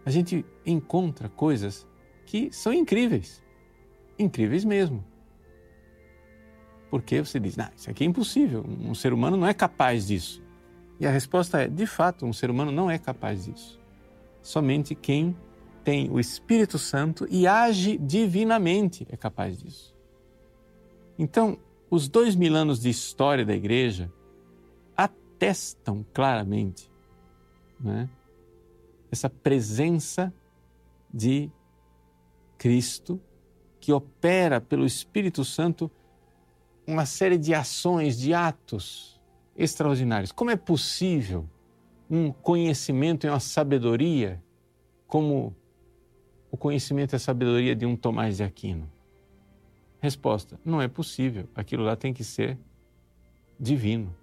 a 0.06 0.10
gente 0.10 0.46
encontra 0.64 1.28
coisas 1.28 1.86
que 2.24 2.50
são 2.52 2.72
incríveis, 2.72 3.44
incríveis 4.18 4.64
mesmo. 4.64 5.04
Porque 6.90 7.20
você 7.20 7.38
diz, 7.38 7.56
não, 7.56 7.68
isso 7.76 7.90
aqui 7.90 8.04
é 8.04 8.06
impossível, 8.06 8.64
um 8.66 8.94
ser 8.94 9.12
humano 9.12 9.36
não 9.36 9.46
é 9.46 9.52
capaz 9.52 10.06
disso. 10.06 10.42
E 10.98 11.06
a 11.06 11.10
resposta 11.10 11.62
é, 11.62 11.68
de 11.68 11.86
fato, 11.86 12.26
um 12.26 12.32
ser 12.32 12.50
humano 12.50 12.72
não 12.72 12.90
é 12.90 12.98
capaz 12.98 13.44
disso. 13.44 13.78
Somente 14.42 14.94
quem 14.94 15.36
tem 15.84 16.10
o 16.10 16.18
Espírito 16.18 16.78
Santo 16.78 17.26
e 17.30 17.46
age 17.46 17.96
divinamente 17.98 19.06
é 19.10 19.16
capaz 19.16 19.58
disso. 19.58 19.94
Então, 21.18 21.58
os 21.90 22.08
dois 22.08 22.34
mil 22.34 22.54
anos 22.54 22.80
de 22.80 22.88
história 22.88 23.44
da 23.44 23.54
igreja 23.54 24.12
atestam 24.96 26.04
claramente 26.12 26.90
né, 27.80 28.08
essa 29.10 29.30
presença 29.30 30.32
de 31.12 31.50
Cristo 32.58 33.20
que 33.80 33.92
opera 33.92 34.60
pelo 34.60 34.84
Espírito 34.84 35.44
Santo 35.44 35.90
uma 36.88 37.04
série 37.04 37.36
de 37.36 37.54
ações, 37.54 38.18
de 38.18 38.32
atos 38.32 39.20
extraordinários. 39.54 40.32
Como 40.32 40.50
é 40.50 40.56
possível 40.56 41.46
um 42.08 42.32
conhecimento 42.32 43.26
e 43.26 43.30
uma 43.30 43.38
sabedoria 43.38 44.42
como 45.06 45.54
o 46.50 46.56
conhecimento 46.56 47.12
e 47.12 47.16
a 47.16 47.18
sabedoria 47.18 47.76
de 47.76 47.84
um 47.84 47.94
Tomás 47.94 48.38
de 48.38 48.42
Aquino? 48.42 48.90
Resposta: 50.00 50.58
não 50.64 50.80
é 50.80 50.88
possível. 50.88 51.46
Aquilo 51.54 51.84
lá 51.84 51.94
tem 51.94 52.14
que 52.14 52.24
ser 52.24 52.58
divino. 53.60 54.16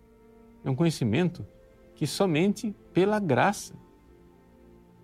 É 0.63 0.69
um 0.69 0.75
conhecimento 0.75 1.45
que 1.93 2.07
somente 2.07 2.75
pela 2.91 3.19
graça 3.19 3.75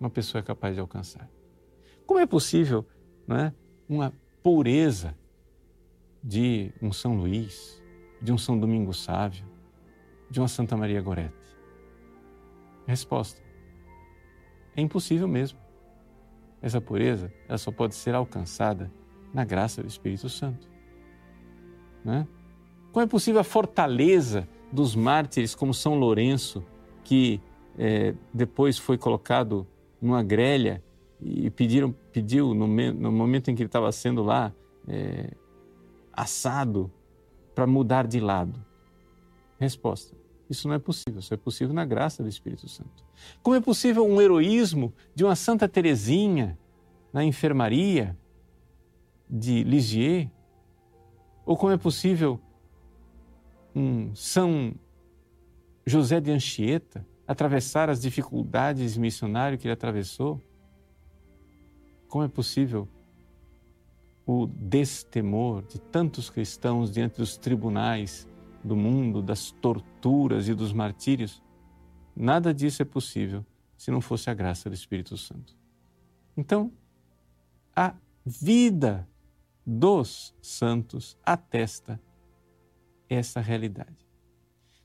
uma 0.00 0.10
pessoa 0.10 0.40
é 0.40 0.42
capaz 0.42 0.74
de 0.74 0.80
alcançar. 0.80 1.30
Como 2.04 2.18
é 2.18 2.26
possível 2.26 2.84
não 3.24 3.36
é, 3.36 3.54
uma 3.88 4.12
pureza 4.42 5.16
de 6.22 6.72
um 6.80 6.92
São 6.92 7.16
Luís, 7.16 7.82
de 8.20 8.32
um 8.32 8.38
São 8.38 8.58
Domingo 8.58 8.92
Sávio, 8.92 9.44
de 10.30 10.40
uma 10.40 10.48
Santa 10.48 10.76
Maria 10.76 11.00
Gorete? 11.00 11.34
Resposta: 12.86 13.42
é 14.76 14.80
impossível 14.80 15.28
mesmo. 15.28 15.58
Essa 16.60 16.80
pureza 16.80 17.32
ela 17.48 17.58
só 17.58 17.72
pode 17.72 17.94
ser 17.94 18.14
alcançada 18.14 18.90
na 19.34 19.44
graça 19.44 19.82
do 19.82 19.88
Espírito 19.88 20.28
Santo. 20.28 20.68
Né? 22.04 22.26
Como 22.92 23.02
é 23.02 23.06
possível 23.06 23.40
a 23.40 23.44
fortaleza 23.44 24.48
dos 24.70 24.94
mártires 24.94 25.54
como 25.54 25.74
São 25.74 25.98
Lourenço, 25.98 26.64
que 27.02 27.40
é, 27.78 28.14
depois 28.32 28.78
foi 28.78 28.96
colocado 28.96 29.66
numa 30.00 30.22
grelha 30.22 30.82
e 31.20 31.50
pediram, 31.50 31.92
pediu, 32.12 32.54
no, 32.54 32.66
no 32.66 33.12
momento 33.12 33.50
em 33.50 33.54
que 33.54 33.62
ele 33.62 33.68
estava 33.68 33.90
sendo 33.92 34.22
lá 34.22 34.52
é, 34.88 35.32
assado, 36.12 36.92
para 37.54 37.66
mudar 37.66 38.06
de 38.06 38.20
lado? 38.20 38.64
Resposta: 39.58 40.16
isso 40.48 40.68
não 40.68 40.74
é 40.74 40.78
possível, 40.78 41.20
isso 41.20 41.32
é 41.32 41.36
possível 41.36 41.74
na 41.74 41.84
graça 41.84 42.22
do 42.22 42.28
Espírito 42.28 42.68
Santo. 42.68 43.04
Como 43.42 43.56
é 43.56 43.60
possível 43.60 44.06
um 44.06 44.20
heroísmo 44.20 44.92
de 45.14 45.24
uma 45.24 45.34
Santa 45.34 45.68
Teresinha 45.68 46.58
na 47.12 47.24
enfermaria 47.24 48.16
de 49.28 49.62
Lisieux? 49.64 50.28
Ou 51.44 51.56
como 51.56 51.72
é 51.72 51.76
possível 51.76 52.38
um 53.74 54.14
São 54.14 54.74
José 55.86 56.20
de 56.20 56.30
Anchieta 56.30 57.06
atravessar 57.26 57.88
as 57.88 58.00
dificuldades 58.00 58.96
missionárias 58.96 59.60
que 59.60 59.66
ele 59.66 59.72
atravessou? 59.72 60.40
Como 62.08 62.24
é 62.24 62.28
possível 62.28 62.86
o 64.26 64.46
destemor 64.46 65.62
de 65.62 65.80
tantos 65.80 66.30
cristãos 66.30 66.90
diante 66.90 67.16
dos 67.16 67.36
tribunais 67.36 68.28
do 68.62 68.76
mundo, 68.76 69.20
das 69.20 69.50
torturas 69.50 70.48
e 70.48 70.54
dos 70.54 70.72
martírios? 70.72 71.42
Nada 72.14 72.52
disso 72.52 72.82
é 72.82 72.84
possível 72.84 73.44
se 73.76 73.90
não 73.90 74.00
fosse 74.00 74.30
a 74.30 74.34
graça 74.34 74.70
do 74.70 74.74
Espírito 74.74 75.16
Santo. 75.16 75.56
Então, 76.36 76.72
a 77.74 77.94
vida 78.24 79.08
dos 79.66 80.34
santos 80.40 81.18
atesta 81.24 82.00
essa 83.08 83.40
realidade. 83.40 84.06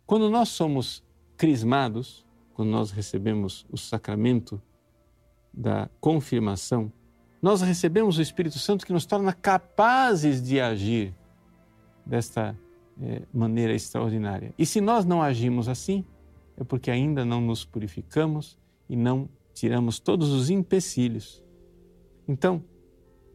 Quando 0.05 0.29
nós 0.29 0.49
somos 0.49 1.03
crismados, 1.35 2.25
quando 2.53 2.69
nós 2.69 2.91
recebemos 2.91 3.65
o 3.69 3.77
sacramento 3.77 4.61
da 5.53 5.89
confirmação, 5.99 6.91
nós 7.41 7.61
recebemos 7.61 8.17
o 8.17 8.21
Espírito 8.21 8.57
Santo 8.57 8.85
que 8.85 8.93
nos 8.93 9.05
torna 9.05 9.33
capazes 9.33 10.41
de 10.41 10.59
agir 10.59 11.13
desta 12.05 12.57
é, 13.01 13.21
maneira 13.33 13.73
extraordinária. 13.73 14.53
E 14.57 14.65
se 14.65 14.81
nós 14.81 15.05
não 15.05 15.21
agimos 15.21 15.67
assim, 15.69 16.03
é 16.57 16.63
porque 16.63 16.89
ainda 16.89 17.23
não 17.23 17.39
nos 17.39 17.63
purificamos 17.63 18.57
e 18.89 18.95
não 18.95 19.29
tiramos 19.53 19.99
todos 19.99 20.31
os 20.31 20.49
empecilhos. 20.49 21.43
Então, 22.27 22.63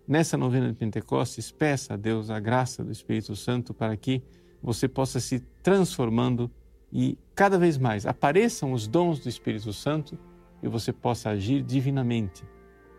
nessa 0.06 0.36
novena 0.36 0.68
de 0.68 0.74
Pentecostes, 0.74 1.50
peça 1.50 1.94
a 1.94 1.96
Deus 1.96 2.30
a 2.30 2.40
graça 2.40 2.84
do 2.84 2.90
Espírito 2.90 3.36
Santo 3.36 3.72
para 3.72 3.96
que 3.96 4.22
você 4.62 4.88
possa 4.88 5.20
se 5.20 5.40
transformando 5.62 6.50
e 6.92 7.18
cada 7.34 7.58
vez 7.58 7.78
mais 7.78 8.04
apareçam 8.06 8.72
os 8.72 8.86
dons 8.86 9.18
do 9.20 9.28
Espírito 9.28 9.72
Santo 9.72 10.18
e 10.62 10.68
você 10.68 10.92
possa 10.92 11.30
agir 11.30 11.62
divinamente, 11.62 12.44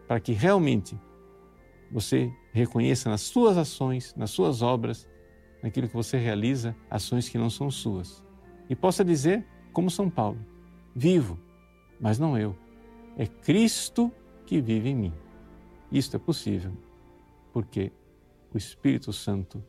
para 0.07 0.19
que 0.19 0.31
realmente 0.31 0.99
você 1.91 2.33
reconheça 2.51 3.09
nas 3.09 3.21
suas 3.21 3.57
ações, 3.57 4.13
nas 4.15 4.31
suas 4.31 4.61
obras, 4.61 5.07
naquilo 5.61 5.87
que 5.87 5.93
você 5.93 6.17
realiza, 6.17 6.75
ações 6.89 7.29
que 7.29 7.37
não 7.37 7.49
são 7.49 7.69
suas. 7.69 8.23
E 8.69 8.75
possa 8.75 9.03
dizer, 9.03 9.45
como 9.71 9.89
São 9.89 10.09
Paulo: 10.09 10.39
vivo, 10.95 11.39
mas 11.99 12.19
não 12.19 12.37
eu. 12.37 12.55
É 13.17 13.27
Cristo 13.27 14.11
que 14.45 14.59
vive 14.59 14.89
em 14.89 14.95
mim. 14.95 15.13
Isto 15.91 16.15
é 16.15 16.19
possível 16.19 16.71
porque 17.53 17.91
o 18.51 18.57
Espírito 18.57 19.13
Santo, 19.13 19.63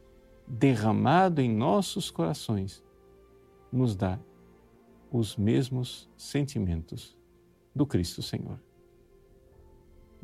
derramado 0.49 1.41
em 1.41 1.55
nossos 1.55 2.11
corações, 2.11 2.83
nos 3.71 3.95
dá 3.95 4.19
os 5.13 5.37
mesmos 5.37 6.11
sentimentos 6.17 7.17
do 7.75 7.87
Cristo 7.87 8.23
Senhor. 8.23 8.59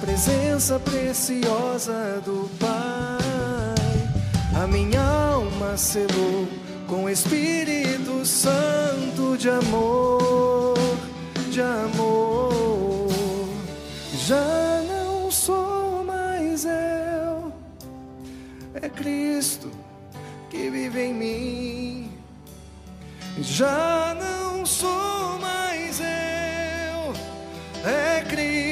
Presença 0.00 0.78
preciosa 0.78 2.20
do 2.24 2.50
Pai. 2.58 3.18
A 4.62 4.66
minha 4.66 5.00
alma 5.00 5.76
selou 5.76 6.48
com 6.86 7.08
Espírito 7.08 8.24
Santo 8.24 9.36
de 9.36 9.50
amor, 9.50 10.74
de 11.50 11.60
amor. 11.60 13.08
Já 14.26 14.82
não 14.88 15.30
sou 15.30 16.02
mais 16.04 16.64
eu, 16.64 17.52
é 18.74 18.88
Cristo 18.88 19.70
que 20.48 20.70
vive 20.70 21.02
em 21.02 21.14
mim. 21.14 22.10
Já 23.38 24.16
não 24.18 24.66
sou 24.66 25.38
mais 25.38 26.00
eu, 26.00 27.12
é 27.88 28.24
Cristo 28.28 28.69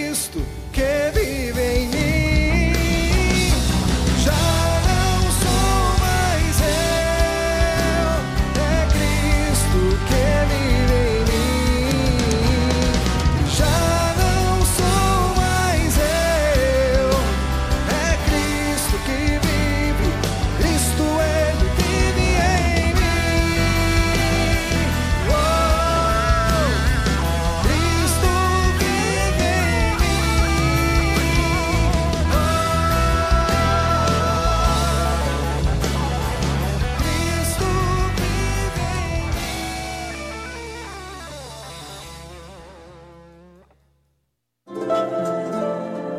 que 0.78 1.27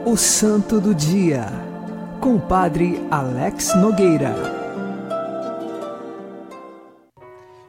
O 0.09 0.17
Santo 0.17 0.81
do 0.81 0.95
Dia, 0.95 1.45
com 2.19 2.37
o 2.37 2.41
Padre 2.41 2.99
Alex 3.11 3.75
Nogueira. 3.75 4.33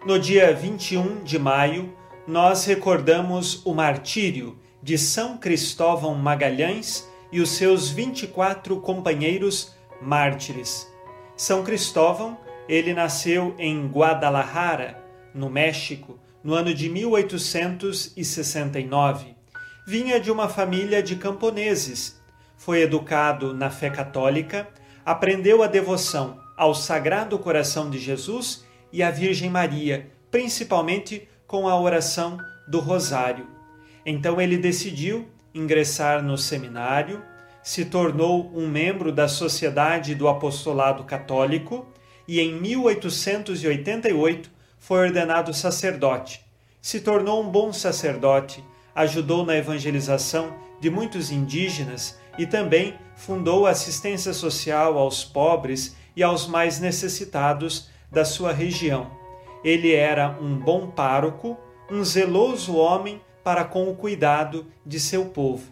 No 0.07 0.19
dia 0.19 0.55
21 0.55 1.23
de 1.23 1.39
maio, 1.39 1.93
nós 2.27 2.65
recordamos 2.65 3.61
o 3.67 3.75
martírio 3.75 4.59
de 4.83 4.97
São 4.97 5.37
Cristóvão 5.37 6.15
Magalhães 6.15 7.07
e 7.31 7.43
os 7.43 7.51
seus 7.51 7.91
24 7.91 8.81
companheiros 8.81 9.75
mártires. 10.01 10.91
São 11.37 11.63
Cristóvão, 11.63 12.39
ele 12.67 12.95
nasceu 12.95 13.55
em 13.59 13.87
Guadalajara, 13.87 15.05
no 15.35 15.51
México, 15.51 16.19
no 16.43 16.55
ano 16.55 16.73
de 16.73 16.89
1869. 16.89 19.37
Vinha 19.87 20.19
de 20.19 20.33
uma 20.33 20.49
família 20.49 21.03
de 21.03 21.17
camponeses 21.17 22.19
foi 22.61 22.83
educado 22.83 23.55
na 23.55 23.71
fé 23.71 23.89
católica, 23.89 24.69
aprendeu 25.03 25.63
a 25.63 25.67
devoção 25.67 26.39
ao 26.55 26.75
Sagrado 26.75 27.39
Coração 27.39 27.89
de 27.89 27.99
Jesus 27.99 28.67
e 28.93 29.03
à 29.03 29.11
Virgem 29.11 29.49
Maria, 29.49 30.11
principalmente 30.31 31.27
com 31.47 31.67
a 31.67 31.81
oração 31.81 32.37
do 32.69 32.79
Rosário. 32.79 33.47
Então 34.05 34.39
ele 34.39 34.59
decidiu 34.59 35.27
ingressar 35.55 36.23
no 36.23 36.37
seminário, 36.37 37.23
se 37.63 37.87
tornou 37.87 38.53
um 38.55 38.69
membro 38.69 39.11
da 39.11 39.27
Sociedade 39.27 40.15
do 40.15 40.29
Apostolado 40.29 41.05
Católico 41.05 41.89
e 42.29 42.41
em 42.41 42.61
1888 42.61 44.51
foi 44.79 45.07
ordenado 45.07 45.55
sacerdote. 45.55 46.45
Se 46.83 47.01
tornou 47.01 47.43
um 47.43 47.49
bom 47.49 47.73
sacerdote, 47.73 48.63
ajudou 48.95 49.47
na 49.47 49.57
evangelização 49.57 50.55
de 50.79 50.91
muitos 50.91 51.31
indígenas 51.31 52.20
e 52.39 52.47
também 52.47 52.95
fundou 53.17 53.67
assistência 53.67 54.33
social 54.33 54.99
aos 54.99 55.25
pobres 55.25 55.97
e 56.17 56.23
aos 56.23 56.47
mais 56.47 56.81
necessitados 56.81 57.89
da 58.11 58.25
sua 58.25 58.53
região. 58.53 59.11
Ele 59.63 59.95
era 59.95 60.39
um 60.41 60.59
bom 60.59 60.89
pároco, 60.89 61.59
um 61.91 62.03
zeloso 62.03 62.77
homem 62.77 63.21
para 63.45 63.65
com 63.65 63.91
o 63.91 63.95
cuidado 63.95 64.67
de 64.85 64.99
seu 64.99 65.27
povo. 65.27 65.71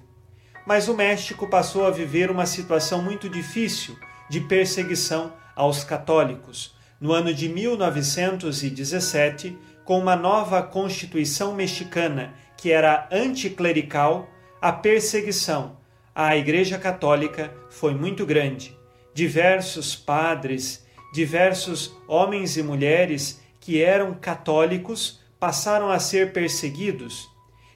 Mas 0.66 0.88
o 0.88 0.94
México 0.94 1.48
passou 1.48 1.86
a 1.86 1.90
viver 1.90 2.30
uma 2.30 2.44
situação 2.44 3.02
muito 3.02 3.28
difícil 3.28 3.96
de 4.28 4.40
perseguição 4.40 5.32
aos 5.56 5.82
católicos. 5.82 6.76
No 7.00 7.12
ano 7.12 7.32
de 7.32 7.48
1917, 7.48 9.56
com 9.84 9.98
uma 9.98 10.14
nova 10.14 10.62
Constituição 10.62 11.54
mexicana 11.54 12.34
que 12.56 12.70
era 12.70 13.08
anticlerical, 13.10 14.28
a 14.60 14.72
perseguição 14.72 15.78
à 16.18 16.36
Igreja 16.36 16.76
Católica 16.76 17.54
foi 17.70 17.94
muito 17.94 18.26
grande. 18.26 18.76
Diversos 19.14 19.94
padres, 19.94 20.84
diversos 21.14 21.96
homens 22.08 22.56
e 22.56 22.62
mulheres 22.64 23.40
que 23.60 23.80
eram 23.80 24.14
católicos 24.14 25.20
passaram 25.38 25.92
a 25.92 26.00
ser 26.00 26.32
perseguidos. 26.32 27.28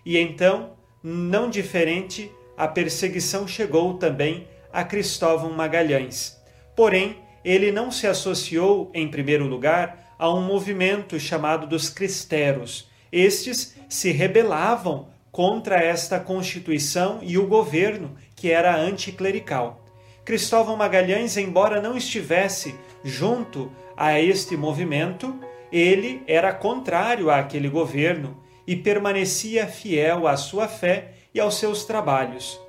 E 0.05 0.19
então, 0.19 0.73
não 1.01 1.49
diferente, 1.49 2.33
a 2.57 2.67
perseguição 2.67 3.47
chegou 3.47 3.95
também 3.95 4.49
a 4.73 4.83
Cristóvão 4.83 5.53
Magalhães. 5.53 6.37
Porém, 6.75 7.19
ele 7.45 7.71
não 7.71 7.93
se 7.93 8.09
associou, 8.09 8.91
em 8.93 9.07
primeiro 9.07 9.47
lugar, 9.47 10.17
a 10.19 10.29
um 10.29 10.43
movimento 10.43 11.17
chamado 11.21 11.65
dos 11.65 11.89
cristeros. 11.89 12.91
Estes 13.13 13.77
se 13.89 14.11
rebelavam 14.11 15.13
contra 15.33 15.77
esta 15.77 16.21
Constituição 16.21 17.21
e 17.23 17.39
o 17.39 17.47
governo 17.47 18.15
que 18.43 18.51
era 18.51 18.77
anticlerical. 18.77 19.85
Cristóvão 20.25 20.77
Magalhães, 20.77 21.37
embora 21.37 21.81
não 21.81 21.97
estivesse 21.97 22.75
junto 23.05 23.71
a 23.97 24.19
este 24.19 24.57
movimento, 24.57 25.39
ele 25.71 26.25
era 26.27 26.53
contrário 26.53 27.31
àquele 27.31 27.69
governo 27.69 28.37
e 28.67 28.75
permanecia 28.75 29.69
fiel 29.69 30.27
à 30.27 30.37
sua 30.37 30.67
fé 30.67 31.13
e 31.33 31.39
aos 31.39 31.55
seus 31.55 31.85
trabalhos. 31.85 32.61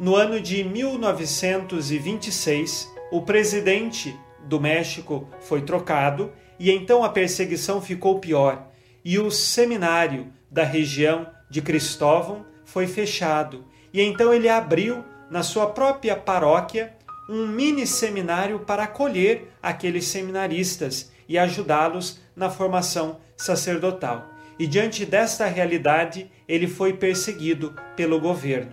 No 0.00 0.16
ano 0.16 0.40
de 0.40 0.64
1926, 0.64 2.90
o 3.12 3.20
presidente 3.20 4.18
do 4.44 4.58
México 4.58 5.28
foi 5.40 5.60
trocado 5.60 6.32
e 6.58 6.70
então 6.70 7.04
a 7.04 7.10
perseguição 7.10 7.82
ficou 7.82 8.18
pior 8.18 8.68
e 9.04 9.18
o 9.18 9.30
seminário 9.30 10.32
da 10.50 10.64
região 10.64 11.26
de 11.50 11.60
Cristóvão 11.60 12.46
foi 12.64 12.86
fechado 12.86 13.75
e 13.96 14.02
então 14.02 14.30
ele 14.30 14.46
abriu 14.46 15.02
na 15.30 15.42
sua 15.42 15.68
própria 15.68 16.14
paróquia 16.14 16.94
um 17.30 17.46
mini 17.46 17.86
seminário 17.86 18.60
para 18.60 18.82
acolher 18.82 19.50
aqueles 19.62 20.04
seminaristas 20.04 21.10
e 21.26 21.38
ajudá-los 21.38 22.20
na 22.36 22.50
formação 22.50 23.18
sacerdotal. 23.38 24.28
E 24.58 24.66
diante 24.66 25.06
desta 25.06 25.46
realidade, 25.46 26.30
ele 26.46 26.66
foi 26.66 26.92
perseguido 26.92 27.74
pelo 27.96 28.20
governo. 28.20 28.72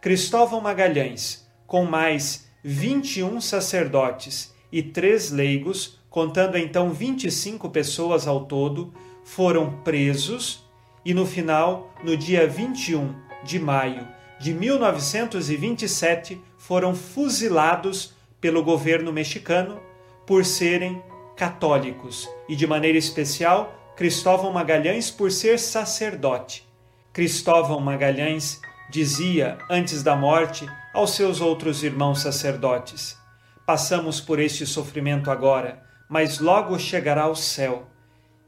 Cristóvão 0.00 0.60
Magalhães, 0.60 1.48
com 1.64 1.84
mais 1.84 2.48
21 2.64 3.40
sacerdotes 3.40 4.52
e 4.72 4.82
três 4.82 5.30
leigos, 5.30 6.00
contando 6.10 6.58
então 6.58 6.90
25 6.90 7.70
pessoas 7.70 8.26
ao 8.26 8.46
todo, 8.46 8.92
foram 9.22 9.78
presos 9.84 10.68
e 11.04 11.14
no 11.14 11.24
final, 11.24 11.94
no 12.02 12.16
dia 12.16 12.44
21 12.44 13.14
de 13.44 13.60
maio 13.60 14.17
de 14.38 14.54
1927 14.54 16.40
foram 16.56 16.94
fuzilados 16.94 18.14
pelo 18.40 18.62
governo 18.62 19.12
mexicano 19.12 19.80
por 20.26 20.44
serem 20.44 21.02
católicos 21.36 22.28
e, 22.48 22.54
de 22.54 22.66
maneira 22.66 22.98
especial, 22.98 23.74
Cristóvão 23.96 24.52
Magalhães 24.52 25.10
por 25.10 25.32
ser 25.32 25.58
sacerdote. 25.58 26.66
Cristóvão 27.12 27.80
Magalhães 27.80 28.60
dizia 28.90 29.58
antes 29.68 30.02
da 30.02 30.14
morte 30.14 30.66
aos 30.94 31.16
seus 31.16 31.40
outros 31.40 31.82
irmãos 31.82 32.20
sacerdotes: 32.20 33.18
Passamos 33.66 34.20
por 34.20 34.38
este 34.38 34.64
sofrimento 34.64 35.30
agora, 35.30 35.82
mas 36.08 36.38
logo 36.38 36.78
chegará 36.78 37.28
o 37.28 37.34
céu. 37.34 37.88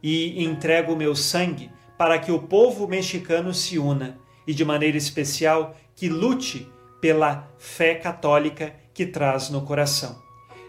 E 0.02 0.42
entrego 0.42 0.96
meu 0.96 1.14
sangue 1.14 1.70
para 1.98 2.18
que 2.18 2.32
o 2.32 2.40
povo 2.40 2.88
mexicano 2.88 3.52
se 3.52 3.78
una 3.78 4.16
e, 4.50 4.54
de 4.54 4.64
maneira 4.64 4.96
especial, 4.96 5.76
que 5.94 6.08
lute 6.08 6.66
pela 7.00 7.48
fé 7.56 7.94
católica 7.94 8.74
que 8.92 9.06
traz 9.06 9.48
no 9.48 9.62
coração. 9.62 10.20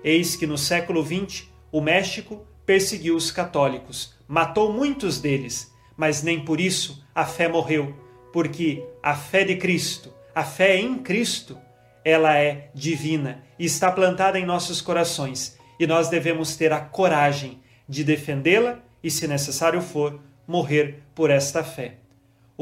Eis 0.03 0.35
que 0.35 0.45
no 0.45 0.55
século 0.55 1.03
XX 1.03 1.47
o 1.71 1.81
México 1.81 2.45
perseguiu 2.63 3.15
os 3.15 3.31
católicos, 3.31 4.13
matou 4.27 4.71
muitos 4.71 5.19
deles, 5.19 5.73
mas 5.97 6.21
nem 6.21 6.45
por 6.45 6.61
isso 6.61 7.03
a 7.15 7.25
fé 7.25 7.47
morreu, 7.47 7.95
porque 8.31 8.85
a 9.01 9.15
fé 9.15 9.43
de 9.43 9.55
Cristo, 9.55 10.13
A 10.33 10.45
fé 10.45 10.77
em 10.77 10.99
Cristo, 10.99 11.57
ela 12.05 12.37
é 12.37 12.69
divina 12.73 13.43
e 13.59 13.65
está 13.65 13.91
plantada 13.91 14.39
em 14.39 14.45
nossos 14.45 14.79
corações, 14.79 15.57
e 15.79 15.87
nós 15.87 16.07
devemos 16.07 16.55
ter 16.55 16.71
a 16.71 16.79
coragem 16.79 17.59
de 17.89 18.03
defendê-la 18.03 18.79
e, 19.03 19.09
se 19.09 19.27
necessário 19.27 19.81
for, 19.81 20.21
morrer 20.47 21.01
por 21.13 21.31
esta 21.31 21.63
fé. 21.63 22.00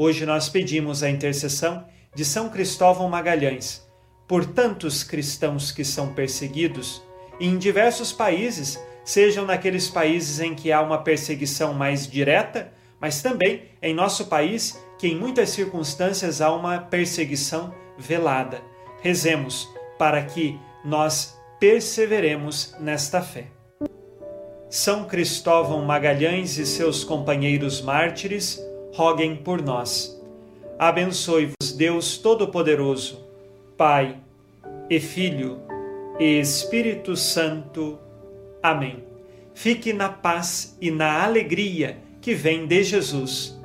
Hoje 0.02 0.24
nós 0.24 0.48
pedimos 0.48 1.02
a 1.02 1.10
intercessão 1.10 1.84
de 2.14 2.24
São 2.24 2.48
Cristóvão 2.48 3.06
Magalhães 3.06 3.86
por 4.26 4.46
tantos 4.46 5.04
cristãos 5.04 5.70
que 5.70 5.84
são 5.84 6.14
perseguidos 6.14 7.02
em 7.38 7.58
diversos 7.58 8.10
países, 8.10 8.82
sejam 9.04 9.44
naqueles 9.44 9.90
países 9.90 10.40
em 10.40 10.54
que 10.54 10.72
há 10.72 10.80
uma 10.80 11.04
perseguição 11.04 11.74
mais 11.74 12.06
direta, 12.06 12.72
mas 12.98 13.20
também 13.20 13.64
em 13.82 13.92
nosso 13.92 14.24
país, 14.28 14.82
que 14.98 15.06
em 15.06 15.14
muitas 15.14 15.50
circunstâncias 15.50 16.40
há 16.40 16.50
uma 16.50 16.78
perseguição 16.78 17.74
velada. 17.98 18.62
Rezemos 19.02 19.68
para 19.98 20.22
que 20.22 20.58
nós 20.82 21.38
perseveremos 21.58 22.74
nesta 22.80 23.20
fé. 23.20 23.48
São 24.70 25.04
Cristóvão 25.04 25.84
Magalhães 25.84 26.56
e 26.56 26.64
seus 26.64 27.04
companheiros 27.04 27.82
mártires, 27.82 28.58
roguem 28.92 29.36
por 29.36 29.62
nós. 29.62 30.20
Abençoe-vos 30.78 31.72
Deus 31.72 32.18
Todo-Poderoso, 32.18 33.18
Pai 33.76 34.16
e 34.88 34.98
Filho 34.98 35.58
e 36.18 36.40
Espírito 36.40 37.16
Santo. 37.16 37.98
Amém. 38.62 39.04
Fique 39.54 39.92
na 39.92 40.08
paz 40.08 40.76
e 40.80 40.90
na 40.90 41.22
alegria 41.22 41.98
que 42.20 42.34
vem 42.34 42.66
de 42.66 42.82
Jesus. 42.82 43.58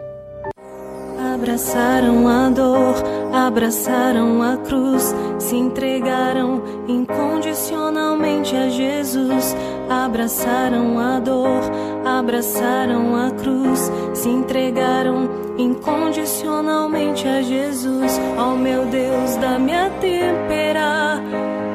Abraçaram 1.33 2.27
a 2.27 2.49
dor, 2.49 2.95
abraçaram 3.33 4.41
a 4.41 4.57
cruz, 4.57 5.13
se 5.39 5.55
entregaram 5.55 6.63
incondicionalmente 6.87 8.55
a 8.55 8.69
Jesus. 8.69 9.55
Abraçaram 9.89 10.99
a 10.99 11.19
dor, 11.19 11.61
abraçaram 12.05 13.15
a 13.15 13.31
cruz, 13.31 13.91
se 14.13 14.29
entregaram 14.29 15.29
incondicionalmente 15.57 17.27
a 17.27 17.41
Jesus. 17.41 18.19
Ó 18.37 18.53
oh, 18.53 18.55
meu 18.55 18.85
Deus, 18.85 19.35
dá-me 19.37 19.73
a 19.73 19.89
tempera 19.89 21.21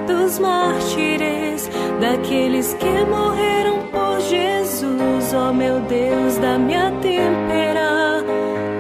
dos 0.07 0.38
mártires, 0.38 1.70
daqueles 2.01 2.75
que 2.75 3.05
morreram 3.05 3.79
por 3.92 4.20
Jesus. 4.20 5.33
Ó 5.35 5.51
oh, 5.51 5.53
meu 5.53 5.81
Deus, 5.81 6.37
dá-me 6.38 6.75
a 6.75 6.90
tempera 7.01 8.25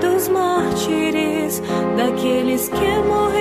dos 0.00 0.28
mártires, 0.28 1.62
daqueles 1.96 2.68
que 2.68 3.08
morreram 3.08 3.39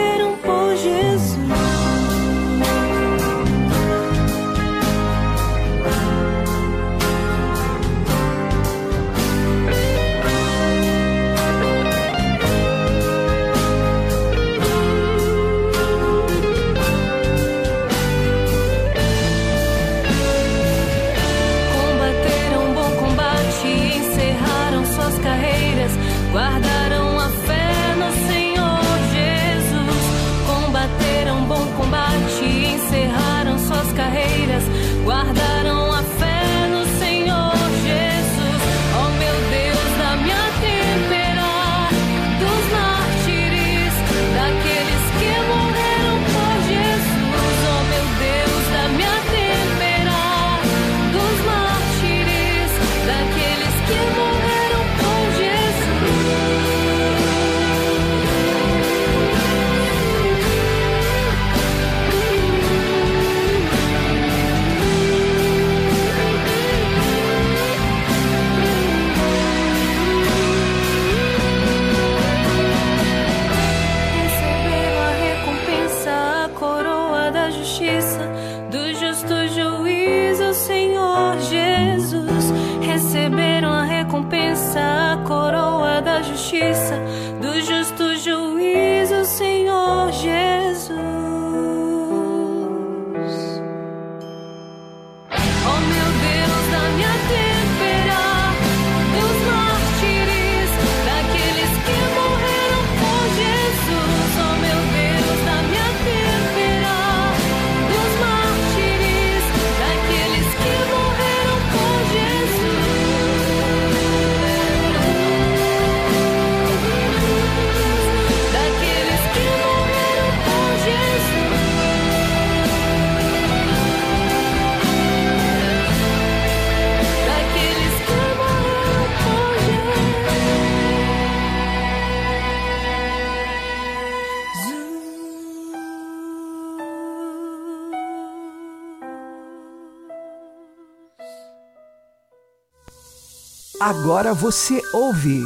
Agora 143.89 144.35
você 144.35 144.83
ouve 144.93 145.41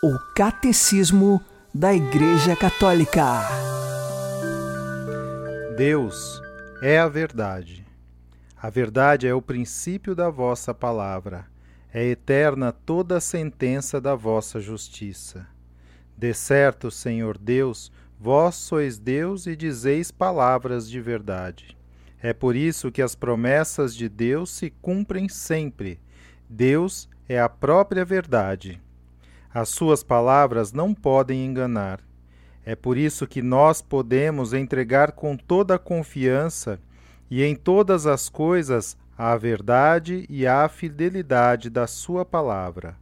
o 0.00 0.16
Catecismo 0.36 1.42
da 1.74 1.92
Igreja 1.92 2.54
Católica. 2.54 3.40
Deus 5.76 6.40
é 6.80 6.96
a 6.96 7.08
verdade. 7.08 7.84
A 8.56 8.70
verdade 8.70 9.26
é 9.26 9.34
o 9.34 9.42
princípio 9.42 10.14
da 10.14 10.30
vossa 10.30 10.72
palavra. 10.72 11.44
É 11.92 12.04
eterna 12.04 12.70
toda 12.70 13.16
a 13.16 13.20
sentença 13.20 14.00
da 14.00 14.14
vossa 14.14 14.60
justiça. 14.60 15.44
De 16.16 16.32
certo, 16.34 16.88
Senhor 16.88 17.36
Deus, 17.36 17.90
vós 18.16 18.54
sois 18.54 18.96
Deus 18.96 19.48
e 19.48 19.56
dizeis 19.56 20.12
palavras 20.12 20.88
de 20.88 21.00
verdade. 21.00 21.76
É 22.22 22.32
por 22.32 22.54
isso 22.54 22.92
que 22.92 23.02
as 23.02 23.16
promessas 23.16 23.92
de 23.92 24.08
Deus 24.08 24.50
se 24.50 24.70
cumprem 24.70 25.28
sempre. 25.28 25.98
Deus 26.48 27.08
é 27.28 27.40
a 27.40 27.48
própria 27.48 28.04
verdade. 28.04 28.80
As 29.52 29.68
suas 29.68 30.02
palavras 30.02 30.72
não 30.72 30.94
podem 30.94 31.44
enganar. 31.44 32.00
É 32.64 32.74
por 32.74 32.96
isso 32.96 33.26
que 33.26 33.42
nós 33.42 33.80
podemos 33.80 34.52
entregar 34.52 35.12
com 35.12 35.36
toda 35.36 35.76
a 35.76 35.78
confiança 35.78 36.78
e 37.30 37.42
em 37.42 37.54
todas 37.54 38.06
as 38.06 38.28
coisas 38.28 38.96
a 39.16 39.36
verdade 39.36 40.26
e 40.28 40.46
a 40.46 40.68
fidelidade 40.68 41.70
da 41.70 41.86
Sua 41.86 42.24
palavra. 42.24 42.96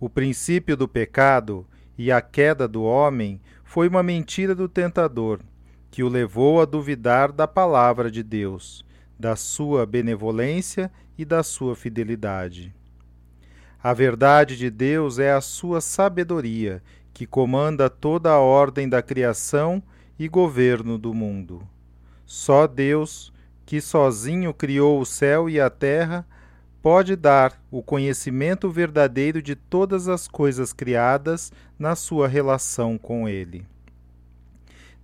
O 0.00 0.10
princípio 0.10 0.76
do 0.76 0.88
pecado 0.88 1.66
e 1.96 2.10
a 2.10 2.20
queda 2.20 2.66
do 2.66 2.82
homem 2.82 3.40
foi 3.64 3.88
uma 3.88 4.02
mentira 4.02 4.54
do 4.54 4.68
tentador, 4.68 5.40
que 5.90 6.02
o 6.02 6.08
levou 6.08 6.60
a 6.60 6.64
duvidar 6.64 7.32
da 7.32 7.46
palavra 7.46 8.10
de 8.10 8.22
Deus, 8.22 8.84
da 9.18 9.36
sua 9.36 9.86
benevolência 9.86 10.90
e 11.16 11.24
da 11.24 11.42
sua 11.42 11.74
fidelidade. 11.74 12.74
A 13.86 13.94
verdade 13.94 14.56
de 14.56 14.68
Deus 14.68 15.20
é 15.20 15.30
a 15.30 15.40
sua 15.40 15.80
sabedoria, 15.80 16.82
que 17.14 17.24
comanda 17.24 17.88
toda 17.88 18.32
a 18.32 18.40
ordem 18.40 18.88
da 18.88 19.00
criação 19.00 19.80
e 20.18 20.26
governo 20.26 20.98
do 20.98 21.14
mundo. 21.14 21.62
Só 22.24 22.66
Deus, 22.66 23.32
que 23.64 23.80
sozinho 23.80 24.52
criou 24.52 25.00
o 25.00 25.06
céu 25.06 25.48
e 25.48 25.60
a 25.60 25.70
terra, 25.70 26.26
pode 26.82 27.14
dar 27.14 27.62
o 27.70 27.80
conhecimento 27.80 28.68
verdadeiro 28.68 29.40
de 29.40 29.54
todas 29.54 30.08
as 30.08 30.26
coisas 30.26 30.72
criadas 30.72 31.52
na 31.78 31.94
sua 31.94 32.26
relação 32.26 32.98
com 32.98 33.28
Ele. 33.28 33.64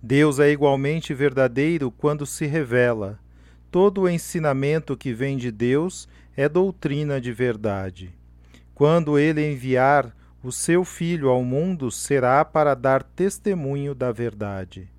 Deus 0.01 0.39
é 0.39 0.51
igualmente 0.51 1.13
verdadeiro 1.13 1.89
quando 1.89 2.25
se 2.25 2.45
revela. 2.45 3.17
Todo 3.71 4.01
o 4.01 4.09
ensinamento 4.09 4.97
que 4.97 5.13
vem 5.13 5.37
de 5.37 5.51
Deus 5.51 6.05
é 6.35 6.49
doutrina 6.49 7.21
de 7.21 7.31
verdade. 7.31 8.13
Quando 8.75 9.19
Ele 9.19 9.51
enviar 9.51 10.15
o 10.43 10.51
seu 10.51 10.83
Filho 10.83 11.29
ao 11.29 11.43
mundo, 11.43 11.91
será 11.91 12.43
para 12.43 12.73
dar 12.73 13.03
testemunho 13.03 13.95
da 13.95 14.11
verdade. 14.11 14.89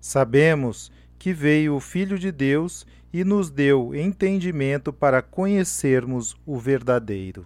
Sabemos 0.00 0.90
que 1.18 1.32
veio 1.32 1.76
o 1.76 1.80
Filho 1.80 2.18
de 2.18 2.32
Deus 2.32 2.86
e 3.12 3.24
nos 3.24 3.50
deu 3.50 3.94
entendimento 3.94 4.92
para 4.92 5.22
conhecermos 5.22 6.36
o 6.46 6.58
verdadeiro. 6.58 7.44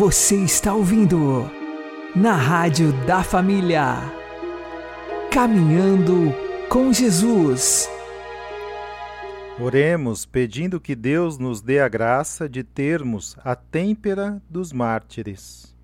Você 0.00 0.36
está 0.36 0.72
ouvindo 0.72 1.44
na 2.16 2.32
Rádio 2.32 2.90
da 3.04 3.22
Família. 3.22 3.96
Caminhando 5.30 6.34
com 6.70 6.90
Jesus. 6.90 7.86
Oremos 9.60 10.24
pedindo 10.24 10.80
que 10.80 10.96
Deus 10.96 11.36
nos 11.36 11.60
dê 11.60 11.80
a 11.80 11.86
graça 11.86 12.48
de 12.48 12.64
termos 12.64 13.36
a 13.44 13.54
têmpera 13.54 14.40
dos 14.48 14.72
mártires. 14.72 15.76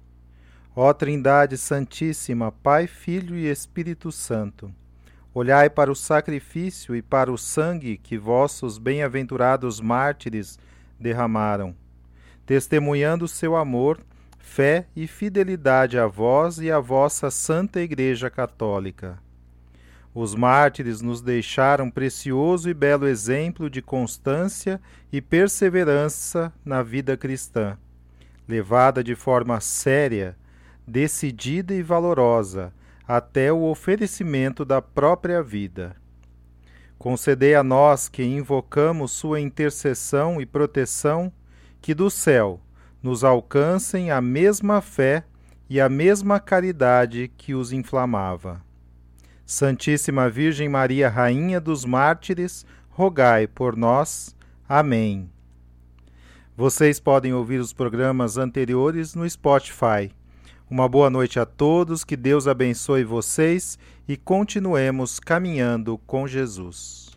Ó 0.74 0.94
Trindade 0.94 1.58
Santíssima, 1.58 2.50
Pai, 2.50 2.86
Filho 2.86 3.36
e 3.36 3.50
Espírito 3.50 4.10
Santo, 4.10 4.72
olhai 5.34 5.68
para 5.68 5.92
o 5.92 5.94
sacrifício 5.94 6.96
e 6.96 7.02
para 7.02 7.30
o 7.30 7.36
sangue 7.36 7.98
que 7.98 8.16
vossos 8.16 8.78
bem-aventurados 8.78 9.78
mártires 9.78 10.58
derramaram, 10.98 11.76
testemunhando 12.46 13.26
seu 13.26 13.56
amor, 13.56 14.00
fé 14.38 14.86
e 14.94 15.06
fidelidade 15.06 15.98
a 15.98 16.06
vós 16.06 16.58
e 16.58 16.70
à 16.70 16.78
vossa 16.78 17.30
Santa 17.30 17.80
Igreja 17.80 18.30
Católica. 18.30 19.18
Os 20.14 20.34
mártires 20.34 21.02
nos 21.02 21.20
deixaram 21.20 21.90
precioso 21.90 22.70
e 22.70 22.72
belo 22.72 23.06
exemplo 23.06 23.68
de 23.68 23.82
constância 23.82 24.80
e 25.12 25.20
perseverança 25.20 26.50
na 26.64 26.82
vida 26.82 27.16
cristã. 27.16 27.76
levada 28.48 29.02
de 29.02 29.14
forma 29.14 29.60
séria, 29.60 30.36
decidida 30.86 31.74
e 31.74 31.82
valorosa, 31.82 32.72
até 33.06 33.52
o 33.52 33.64
oferecimento 33.64 34.64
da 34.64 34.80
própria 34.80 35.42
vida. 35.42 35.96
Concedei 36.98 37.54
a 37.54 37.62
nós 37.62 38.08
que 38.08 38.22
invocamos 38.22 39.12
Sua 39.12 39.40
intercessão 39.40 40.40
e 40.40 40.46
proteção, 40.46 41.32
que 41.86 41.94
do 41.94 42.10
céu 42.10 42.58
nos 43.00 43.22
alcancem 43.22 44.10
a 44.10 44.20
mesma 44.20 44.80
fé 44.80 45.22
e 45.70 45.80
a 45.80 45.88
mesma 45.88 46.40
caridade 46.40 47.30
que 47.36 47.54
os 47.54 47.70
inflamava. 47.70 48.60
Santíssima 49.44 50.28
Virgem 50.28 50.68
Maria, 50.68 51.08
Rainha 51.08 51.60
dos 51.60 51.84
Mártires, 51.84 52.66
rogai 52.90 53.46
por 53.46 53.76
nós. 53.76 54.34
Amém. 54.68 55.30
Vocês 56.56 56.98
podem 56.98 57.32
ouvir 57.32 57.60
os 57.60 57.72
programas 57.72 58.36
anteriores 58.36 59.14
no 59.14 59.30
Spotify. 59.30 60.10
Uma 60.68 60.88
boa 60.88 61.08
noite 61.08 61.38
a 61.38 61.46
todos, 61.46 62.02
que 62.02 62.16
Deus 62.16 62.48
abençoe 62.48 63.04
vocês 63.04 63.78
e 64.08 64.16
continuemos 64.16 65.20
caminhando 65.20 65.96
com 65.98 66.26
Jesus. 66.26 67.16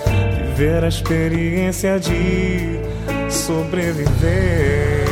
viver 0.61 0.83
a 0.83 0.87
experiência 0.87 1.99
de 1.99 2.79
sobreviver. 3.29 5.05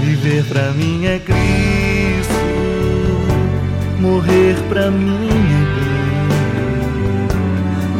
Viver 0.00 0.42
pra 0.44 0.70
mim 0.72 1.04
é 1.04 1.18
Cristo, 1.18 2.32
morrer 4.00 4.56
pra 4.70 4.90
mim 4.90 5.28
é 5.28 5.64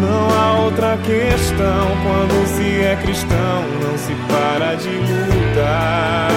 Não 0.01 0.31
há 0.31 0.61
outra 0.61 0.97
questão 0.97 1.89
quando 2.03 2.47
se 2.47 2.81
é 2.81 2.97
cristão, 3.03 3.63
não 3.83 3.99
se 3.99 4.15
para 4.33 4.75
de 4.77 4.89
lutar. 5.29 6.31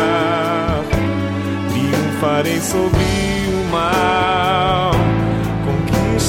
Triunfarei 1.70 2.60
sobre 2.60 3.06
o 3.48 3.72
mal, 3.72 4.37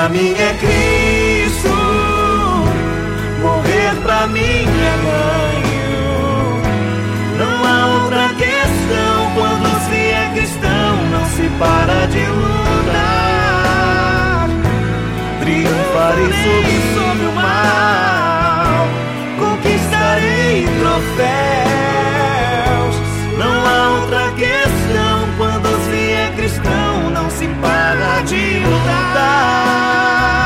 Pra 0.00 0.08
mim 0.08 0.32
é 0.32 0.54
Cristo, 0.54 1.68
morrer 3.42 3.94
pra 4.02 4.26
mim 4.28 4.40
é 4.40 4.96
ganho. 5.04 6.62
Não 7.36 7.52
há 7.66 7.86
outra 8.02 8.30
questão 8.30 9.30
quando 9.34 9.68
se 9.90 9.96
é 9.96 10.30
cristão, 10.34 10.96
não 11.12 11.24
se 11.26 11.50
para 11.58 12.06
de 12.06 12.24
lutar. 12.24 13.18
Triunfarei 15.40 16.32
sobre, 16.44 16.80
sobre 16.94 17.26
o 17.26 17.32
mal, 17.32 18.88
conquistarei 19.38 20.66
troféus. 20.80 21.26
Não 23.36 23.52
há 23.66 24.00
outra 24.00 24.32
questão 24.32 24.69
se 29.40 30.39